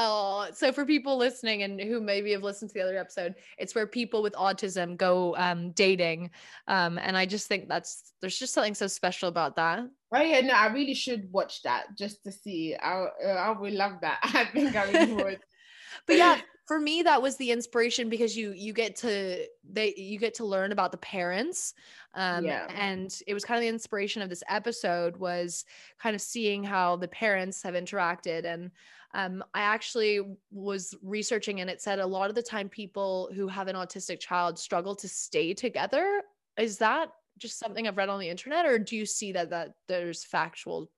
Oh, 0.00 0.46
so 0.52 0.70
for 0.70 0.84
people 0.84 1.16
listening 1.16 1.64
and 1.64 1.80
who 1.80 2.00
maybe 2.00 2.30
have 2.30 2.44
listened 2.44 2.70
to 2.70 2.74
the 2.74 2.84
other 2.84 2.98
episode, 2.98 3.34
it's 3.56 3.74
where 3.74 3.86
people 3.86 4.22
with 4.22 4.34
autism 4.34 4.96
go 4.96 5.34
um, 5.36 5.72
dating, 5.72 6.30
um, 6.68 6.98
and 6.98 7.16
I 7.16 7.26
just 7.26 7.48
think 7.48 7.68
that's 7.68 8.12
there's 8.20 8.38
just 8.38 8.54
something 8.54 8.74
so 8.74 8.86
special 8.86 9.28
about 9.28 9.56
that. 9.56 9.80
Oh 10.12 10.20
yeah, 10.20 10.40
no, 10.40 10.54
I 10.54 10.66
really 10.68 10.94
should 10.94 11.30
watch 11.32 11.62
that 11.62 11.96
just 11.96 12.24
to 12.24 12.32
see. 12.32 12.74
I 12.74 13.06
uh, 13.24 13.28
I 13.28 13.50
would 13.50 13.74
love 13.74 14.00
that. 14.00 14.18
I 14.22 14.46
think 14.46 14.74
I 14.74 14.90
really 14.90 15.12
would. 15.14 15.40
but 16.06 16.16
yeah, 16.16 16.40
for 16.66 16.78
me 16.78 17.02
that 17.02 17.20
was 17.20 17.36
the 17.36 17.50
inspiration 17.50 18.08
because 18.08 18.36
you 18.36 18.52
you 18.52 18.72
get 18.72 18.96
to 18.96 19.46
they 19.70 19.94
you 19.96 20.18
get 20.18 20.34
to 20.34 20.44
learn 20.44 20.70
about 20.70 20.92
the 20.92 20.98
parents 20.98 21.72
um 22.12 22.44
yeah. 22.44 22.66
and 22.76 23.22
it 23.26 23.32
was 23.32 23.42
kind 23.42 23.56
of 23.56 23.62
the 23.62 23.68
inspiration 23.68 24.20
of 24.20 24.28
this 24.28 24.42
episode 24.50 25.16
was 25.16 25.64
kind 25.98 26.14
of 26.14 26.20
seeing 26.20 26.62
how 26.62 26.94
the 26.96 27.08
parents 27.08 27.62
have 27.62 27.72
interacted 27.72 28.44
and 28.44 28.70
um, 29.14 29.42
I 29.54 29.60
actually 29.60 30.20
was 30.50 30.94
researching 31.02 31.60
and 31.60 31.70
it 31.70 31.80
said 31.80 31.98
a 31.98 32.06
lot 32.06 32.28
of 32.28 32.34
the 32.34 32.42
time 32.42 32.68
people 32.68 33.30
who 33.34 33.48
have 33.48 33.68
an 33.68 33.76
autistic 33.76 34.20
child 34.20 34.58
struggle 34.58 34.94
to 34.96 35.08
stay 35.08 35.54
together. 35.54 36.22
Is 36.58 36.78
that 36.78 37.10
just 37.38 37.58
something 37.58 37.86
I've 37.86 37.96
read 37.96 38.08
on 38.08 38.20
the 38.20 38.28
internet, 38.28 38.66
or 38.66 38.78
do 38.78 38.96
you 38.96 39.06
see 39.06 39.32
that 39.32 39.50
that 39.50 39.72
there's 39.86 40.24
factual 40.24 40.90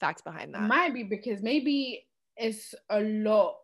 facts 0.00 0.22
behind 0.22 0.54
that? 0.54 0.62
Might 0.62 0.94
be 0.94 1.02
because 1.04 1.42
maybe 1.42 2.06
it's 2.36 2.74
a 2.90 3.00
lot. 3.00 3.56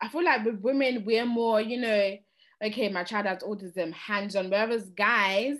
I 0.00 0.08
feel 0.08 0.24
like 0.24 0.44
with 0.44 0.60
women, 0.60 1.04
we're 1.04 1.26
more, 1.26 1.60
you 1.60 1.80
know, 1.80 2.16
okay, 2.64 2.88
my 2.88 3.04
child 3.04 3.26
has 3.26 3.42
autism, 3.42 3.92
hands 3.92 4.34
on. 4.36 4.50
Whereas 4.50 4.90
guys, 4.90 5.56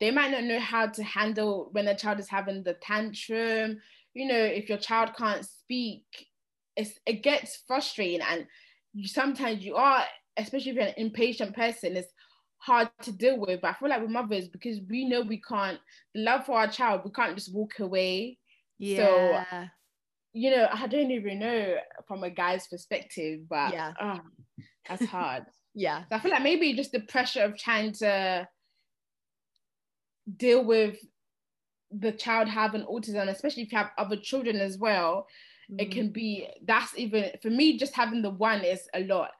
they 0.00 0.10
might 0.10 0.30
not 0.30 0.44
know 0.44 0.60
how 0.60 0.86
to 0.86 1.02
handle 1.02 1.68
when 1.72 1.88
a 1.88 1.96
child 1.96 2.20
is 2.20 2.28
having 2.28 2.62
the 2.62 2.74
tantrum. 2.74 3.80
You 4.14 4.28
know, 4.28 4.38
if 4.38 4.68
your 4.68 4.78
child 4.78 5.10
can't 5.16 5.44
speak, 5.44 6.04
it's, 6.76 6.98
it 7.06 7.22
gets 7.22 7.62
frustrating 7.66 8.20
and 8.20 8.46
you 8.94 9.08
sometimes 9.08 9.64
you 9.64 9.76
are 9.76 10.04
especially 10.36 10.70
if 10.70 10.76
you're 10.76 10.86
an 10.86 10.94
impatient 10.96 11.54
person 11.54 11.96
it's 11.96 12.12
hard 12.58 12.88
to 13.02 13.12
deal 13.12 13.38
with 13.38 13.60
but 13.60 13.68
i 13.68 13.72
feel 13.74 13.88
like 13.88 14.00
with 14.00 14.10
mothers 14.10 14.48
because 14.48 14.80
we 14.88 15.04
know 15.04 15.22
we 15.22 15.40
can't 15.40 15.78
love 16.14 16.44
for 16.44 16.58
our 16.58 16.68
child 16.68 17.02
we 17.04 17.10
can't 17.10 17.36
just 17.36 17.54
walk 17.54 17.78
away. 17.78 18.36
Yeah. 18.78 19.44
so 19.44 19.68
you 20.32 20.50
know 20.50 20.68
i 20.72 20.86
don't 20.86 21.10
even 21.10 21.38
know 21.38 21.76
from 22.06 22.22
a 22.24 22.30
guy's 22.30 22.66
perspective 22.66 23.40
but 23.48 23.72
yeah. 23.72 23.92
oh, 24.00 24.20
that's 24.88 25.04
hard. 25.04 25.44
Yeah. 25.74 26.02
So 26.08 26.16
i 26.16 26.18
feel 26.18 26.32
like 26.32 26.42
maybe 26.42 26.74
just 26.74 26.90
the 26.90 27.00
pressure 27.00 27.42
of 27.42 27.56
trying 27.56 27.92
to 27.94 28.48
deal 30.36 30.64
with 30.64 30.96
the 31.92 32.10
child 32.10 32.48
having 32.48 32.82
autism 32.82 33.28
especially 33.28 33.62
if 33.62 33.72
you 33.72 33.78
have 33.78 33.90
other 33.96 34.16
children 34.16 34.56
as 34.56 34.76
well 34.76 35.26
mm. 35.70 35.80
it 35.80 35.92
can 35.92 36.10
be 36.10 36.48
that's 36.66 36.98
even 36.98 37.30
for 37.40 37.50
me 37.50 37.78
just 37.78 37.94
having 37.94 38.22
the 38.22 38.30
one 38.30 38.62
is 38.62 38.88
a 38.94 39.04
lot 39.04 39.30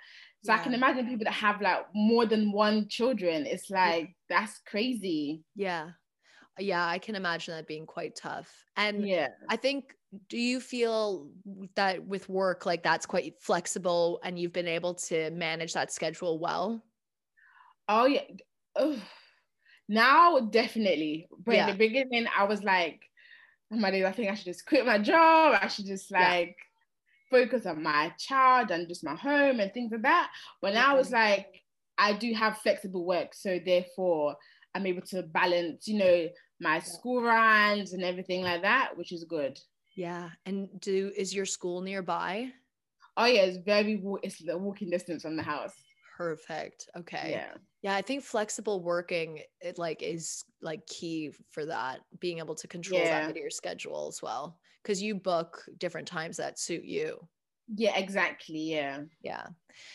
so 0.42 0.53
yeah. 0.53 0.59
i 0.59 0.62
can 0.62 0.74
imagine 0.74 1.07
people 1.07 1.24
that 1.24 1.33
have 1.33 1.61
like 1.61 1.87
more 1.94 2.27
than 2.27 2.53
one 2.53 2.88
children 2.88 3.46
it's 3.46 3.70
like 3.70 4.14
yeah. 4.31 4.38
that's 4.38 4.61
crazy 4.66 5.42
yeah 5.55 5.90
yeah 6.59 6.87
i 6.87 6.98
can 6.98 7.14
imagine 7.14 7.55
that 7.55 7.66
being 7.66 7.87
quite 7.87 8.16
tough 8.16 8.51
and 8.77 9.07
yeah 9.07 9.29
i 9.48 9.57
think 9.57 9.94
do 10.29 10.38
you 10.38 10.59
feel 10.59 11.29
that 11.77 12.05
with 12.05 12.29
work 12.29 12.64
like 12.66 12.83
that's 12.83 13.07
quite 13.07 13.35
flexible 13.40 14.20
and 14.24 14.38
you've 14.38 14.53
been 14.53 14.68
able 14.68 14.94
to 14.94 15.31
manage 15.31 15.74
that 15.74 15.92
schedule 15.92 16.38
well 16.38 16.83
oh 17.88 18.07
yeah 18.07 18.22
Ugh. 18.77 18.98
now 19.88 20.40
definitely 20.40 21.29
but 21.44 21.55
yeah. 21.55 21.66
in 21.66 21.72
the 21.72 21.79
beginning 21.79 22.27
i 22.37 22.44
was 22.44 22.62
like 22.62 23.03
oh 23.72 23.77
my 23.77 23.90
days, 23.90 24.05
I 24.05 24.12
think 24.12 24.31
I 24.31 24.35
should 24.35 24.46
just 24.46 24.66
quit 24.66 24.87
my 24.87 24.98
job. 24.98 25.59
I 25.61 25.68
should 25.68 25.87
just 25.87 26.11
like, 26.11 26.57
focus 27.31 27.67
on 27.67 27.83
my 27.83 28.12
child 28.19 28.71
and 28.71 28.88
just 28.88 29.05
my 29.05 29.14
home 29.14 29.61
and 29.61 29.73
things 29.73 29.93
like 29.93 30.03
that. 30.03 30.31
But 30.61 30.75
now 30.75 30.99
it's 30.99 31.11
like 31.11 31.47
I 31.99 32.12
do 32.12 32.33
have 32.35 32.59
flexible 32.59 33.05
work, 33.05 33.35
so 33.35 33.59
therefore 33.64 34.37
I'm 34.75 34.87
able 34.87 35.03
to 35.09 35.23
balance, 35.23 35.88
you 35.88 35.99
know, 35.99 36.29
my 36.61 36.79
school 36.81 37.23
runs 37.23 37.93
and 37.93 38.03
everything 38.03 38.43
like 38.43 38.62
that, 38.62 38.97
which 38.97 39.12
is 39.12 39.25
good. 39.25 39.59
Yeah. 39.97 40.31
And 40.47 40.69
do 40.81 41.12
is 41.17 41.35
your 41.35 41.47
school 41.47 41.81
nearby? 41.81 42.53
Oh 43.17 43.27
yeah, 43.27 43.43
it's 43.43 43.59
very 43.59 44.01
it's 44.23 44.38
the 44.38 44.57
walking 44.57 44.91
distance 44.91 45.23
from 45.23 45.37
the 45.37 45.43
house. 45.43 45.75
Perfect. 46.17 46.88
Okay. 46.97 47.31
Yeah. 47.33 47.55
Yeah, 47.83 47.95
I 47.95 48.03
think 48.03 48.25
flexible 48.25 48.83
working 48.83 49.43
it 49.61 49.79
like 49.79 50.03
is 50.03 50.45
like 50.61 50.87
key 50.87 51.33
for 51.51 51.67
that, 51.67 52.01
being 52.19 52.38
able 52.38 52.57
to 52.57 52.67
control 52.67 53.03
Yeah. 53.05 53.21
that 53.21 53.29
into 53.29 53.41
your 53.41 53.51
schedule 53.51 54.09
as 54.09 54.21
well. 54.21 54.59
Cause 54.85 55.03
you 55.03 55.14
book 55.14 55.64
different 55.77 56.09
times 56.09 56.38
that 56.38 56.59
suit 56.59 56.85
you. 56.85 57.29
Yeah, 57.75 57.97
exactly. 57.99 58.59
Yeah. 58.59 59.03
Yeah. 59.23 59.47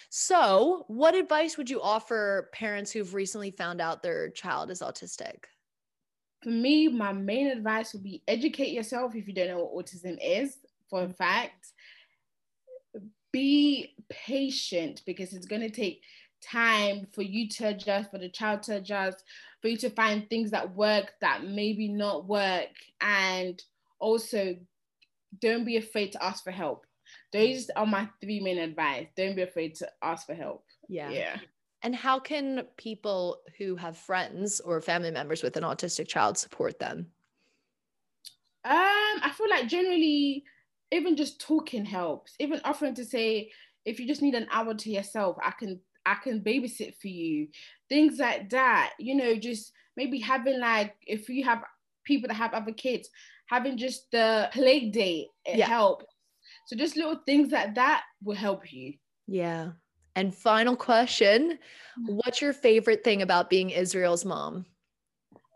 So, 0.10 0.86
what 0.88 1.16
advice 1.16 1.58
would 1.58 1.70
you 1.70 1.82
offer 1.82 2.50
parents 2.54 2.92
who've 2.92 3.14
recently 3.14 3.52
found 3.52 3.82
out 3.82 4.04
their 4.04 4.30
child 4.30 4.70
is 4.70 4.82
autistic? 4.82 5.46
For 6.44 6.50
me, 6.50 6.88
my 6.88 7.14
main 7.14 7.48
advice 7.48 7.94
would 7.94 8.04
be 8.04 8.22
educate 8.28 8.72
yourself 8.72 9.16
if 9.16 9.28
you 9.28 9.34
don't 9.34 9.48
know 9.48 9.64
what 9.64 9.86
autism 9.86 10.18
is 10.22 10.58
for 10.90 11.04
a 11.04 11.10
fact. 11.10 11.72
Be 13.32 13.96
patient 14.10 15.02
because 15.06 15.34
it's 15.34 15.48
going 15.48 15.62
to 15.62 15.70
take 15.70 16.04
time 16.42 17.08
for 17.14 17.24
you 17.24 17.48
to 17.50 17.70
adjust, 17.70 18.12
for 18.12 18.20
the 18.20 18.30
child 18.30 18.62
to 18.64 18.76
adjust, 18.76 19.24
for 19.62 19.70
you 19.70 19.78
to 19.78 19.90
find 19.90 20.30
things 20.30 20.52
that 20.52 20.76
work 20.76 21.14
that 21.22 21.46
maybe 21.46 21.88
not 21.88 22.28
work. 22.28 22.70
And 23.02 23.62
also, 24.00 24.58
don't 25.40 25.66
be 25.66 25.78
afraid 25.78 26.12
to 26.14 26.24
ask 26.24 26.44
for 26.44 26.52
help. 26.52 26.86
Those 27.32 27.70
are 27.76 27.86
my 27.86 28.08
three 28.22 28.40
main 28.40 28.58
advice. 28.58 29.08
Don't 29.18 29.36
be 29.36 29.42
afraid 29.42 29.76
to 29.76 29.90
ask 30.02 30.26
for 30.26 30.34
help. 30.34 30.66
Yeah. 30.88 31.10
Yeah. 31.10 31.38
And 31.82 31.96
how 31.96 32.20
can 32.20 32.66
people 32.78 33.40
who 33.58 33.76
have 33.76 33.98
friends 33.98 34.62
or 34.62 34.80
family 34.80 35.12
members 35.12 35.44
with 35.44 35.58
an 35.58 35.64
autistic 35.64 36.08
child 36.08 36.38
support 36.38 36.80
them? 36.80 37.08
Um, 38.66 39.20
I 39.22 39.32
feel 39.36 39.50
like 39.50 39.68
generally, 39.68 40.46
even 40.92 41.18
just 41.18 41.42
talking 41.42 41.84
helps. 41.84 42.36
Even 42.40 42.62
offering 42.64 42.96
to 42.96 43.04
say, 43.04 43.52
if 43.84 44.00
you 44.00 44.08
just 44.08 44.22
need 44.22 44.36
an 44.36 44.48
hour 44.52 44.74
to 44.74 44.90
yourself, 44.90 45.38
I 45.44 45.52
can 45.52 45.82
I 46.06 46.16
can 46.16 46.42
babysit 46.42 46.96
for 47.02 47.10
you. 47.10 47.48
Things 47.90 48.20
like 48.20 48.50
that. 48.52 48.94
You 48.98 49.16
know, 49.16 49.36
just 49.36 49.74
maybe 49.98 50.20
having 50.20 50.60
like 50.60 50.96
if 51.06 51.28
you 51.28 51.44
have 51.44 51.64
people 52.06 52.30
that 52.30 52.36
have 52.36 52.54
other 52.54 52.72
kids, 52.72 53.10
having 53.48 53.78
just 53.78 54.10
the 54.12 54.50
play 54.52 54.90
date, 54.90 55.28
it 55.46 55.58
Yeah. 55.58 55.68
helps. 55.68 56.06
So 56.68 56.76
just 56.76 56.96
little 56.96 57.20
things 57.26 57.52
like 57.52 57.76
that 57.76 58.04
will 58.24 58.36
help 58.36 58.72
you. 58.72 58.94
Yeah. 59.28 59.72
And 60.16 60.34
final 60.34 60.76
question 60.76 61.60
What's 62.06 62.42
your 62.42 62.54
favorite 62.54 63.04
thing 63.04 63.22
about 63.22 63.50
being 63.50 63.70
Israel's 63.70 64.26
mom? 64.26 64.66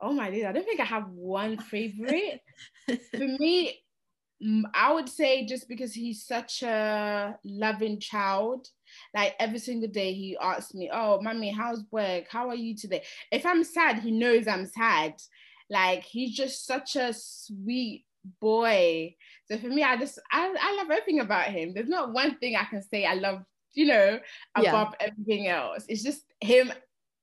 Oh 0.01 0.13
my 0.13 0.29
days, 0.29 0.45
I 0.45 0.51
don't 0.51 0.63
think 0.63 0.79
I 0.79 0.85
have 0.85 1.09
one 1.09 1.57
favorite. 1.57 2.39
For 2.87 3.27
me, 3.39 3.79
mm, 4.43 4.63
I 4.73 4.93
would 4.93 5.09
say 5.09 5.45
just 5.45 5.67
because 5.67 5.93
he's 5.93 6.25
such 6.25 6.63
a 6.63 7.37
loving 7.43 7.99
child, 7.99 8.67
like 9.13 9.35
every 9.39 9.59
single 9.59 9.89
day 9.89 10.13
he 10.13 10.37
asks 10.41 10.73
me, 10.73 10.89
"Oh, 10.93 11.19
mommy, 11.21 11.51
how's 11.51 11.83
work? 11.91 12.25
How 12.29 12.47
are 12.49 12.55
you 12.55 12.75
today?" 12.75 13.03
If 13.31 13.45
I'm 13.45 13.63
sad, 13.63 13.99
he 13.99 14.11
knows 14.11 14.47
I'm 14.47 14.67
sad. 14.67 15.15
Like 15.69 16.03
he's 16.03 16.35
just 16.35 16.65
such 16.65 16.95
a 16.95 17.13
sweet 17.13 18.05
boy. 18.39 19.15
So 19.45 19.57
for 19.57 19.67
me, 19.67 19.83
I 19.83 19.97
just 19.97 20.19
I, 20.31 20.53
I 20.59 20.75
love 20.77 20.89
everything 20.91 21.19
about 21.19 21.45
him. 21.47 21.73
There's 21.73 21.89
not 21.89 22.13
one 22.13 22.37
thing 22.37 22.55
I 22.55 22.63
can 22.65 22.81
say 22.81 23.05
I 23.05 23.15
love, 23.15 23.43
you 23.73 23.85
know, 23.87 24.19
Yeah. 24.59 24.69
above 24.69 24.95
everything 24.99 25.47
else. 25.47 25.85
It's 25.87 26.03
just 26.03 26.23
him 26.41 26.71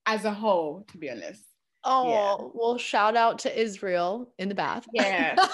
as 0.07 0.25
a 0.25 0.33
whole, 0.33 0.85
to 0.89 0.99
be 0.99 1.11
honest. 1.11 1.43
Oh, 1.87 2.51
well, 2.55 2.79
shout 2.79 3.15
out 3.15 3.41
to 3.41 3.61
Israel 3.61 4.33
in 4.39 4.49
the 4.49 4.55
bath. 4.55 4.87
Yeah. 4.93 5.37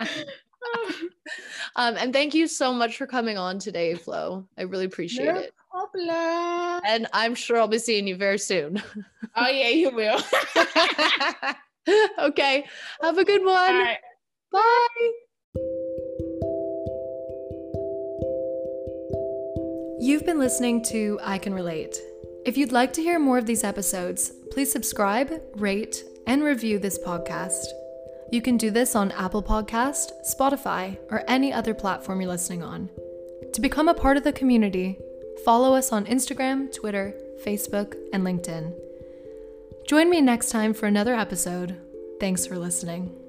um, 1.76 1.96
and 1.96 2.12
thank 2.12 2.34
you 2.34 2.46
so 2.46 2.72
much 2.72 2.96
for 2.96 3.06
coming 3.06 3.36
on 3.36 3.58
today, 3.58 3.94
Flo. 3.94 4.46
I 4.56 4.62
really 4.62 4.86
appreciate 4.86 5.26
No 5.26 5.40
it. 5.40 5.54
Problem. 5.72 6.82
And 6.86 7.06
I'm 7.12 7.34
sure 7.34 7.58
I'll 7.58 7.68
be 7.68 7.78
seeing 7.78 8.06
you 8.06 8.16
very 8.16 8.38
soon. 8.38 8.82
Oh 9.34 9.48
yeah, 9.48 9.68
you 9.68 9.90
will. 9.90 10.20
okay. 12.18 12.66
Have 13.00 13.16
a 13.16 13.24
good 13.24 13.42
one. 13.42 13.74
All 13.74 13.82
right. 13.82 13.96
Bye. 14.52 15.10
You've 19.98 20.26
been 20.26 20.38
listening 20.38 20.82
to 20.90 21.18
I 21.22 21.38
Can 21.38 21.54
Relate. 21.54 21.96
If 22.44 22.58
you'd 22.58 22.72
like 22.72 22.92
to 22.92 23.02
hear 23.02 23.18
more 23.18 23.38
of 23.38 23.46
these 23.46 23.64
episodes, 23.64 24.32
please 24.50 24.70
subscribe, 24.70 25.32
rate, 25.54 26.04
and 26.26 26.44
review 26.44 26.78
this 26.78 26.98
podcast. 26.98 27.64
You 28.30 28.42
can 28.42 28.58
do 28.58 28.70
this 28.70 28.94
on 28.94 29.12
Apple 29.12 29.42
Podcast, 29.42 30.12
Spotify, 30.30 30.98
or 31.10 31.24
any 31.26 31.54
other 31.54 31.72
platform 31.72 32.20
you're 32.20 32.28
listening 32.28 32.62
on. 32.62 32.90
To 33.54 33.62
become 33.62 33.88
a 33.88 33.94
part 33.94 34.18
of 34.18 34.24
the 34.24 34.32
community, 34.34 34.98
follow 35.44 35.74
us 35.74 35.92
on 35.92 36.06
Instagram, 36.06 36.72
Twitter, 36.72 37.14
Facebook, 37.44 37.96
and 38.12 38.24
LinkedIn. 38.24 38.74
Join 39.86 40.08
me 40.08 40.20
next 40.20 40.50
time 40.50 40.74
for 40.74 40.86
another 40.86 41.14
episode. 41.14 41.76
Thanks 42.20 42.46
for 42.46 42.58
listening. 42.58 43.21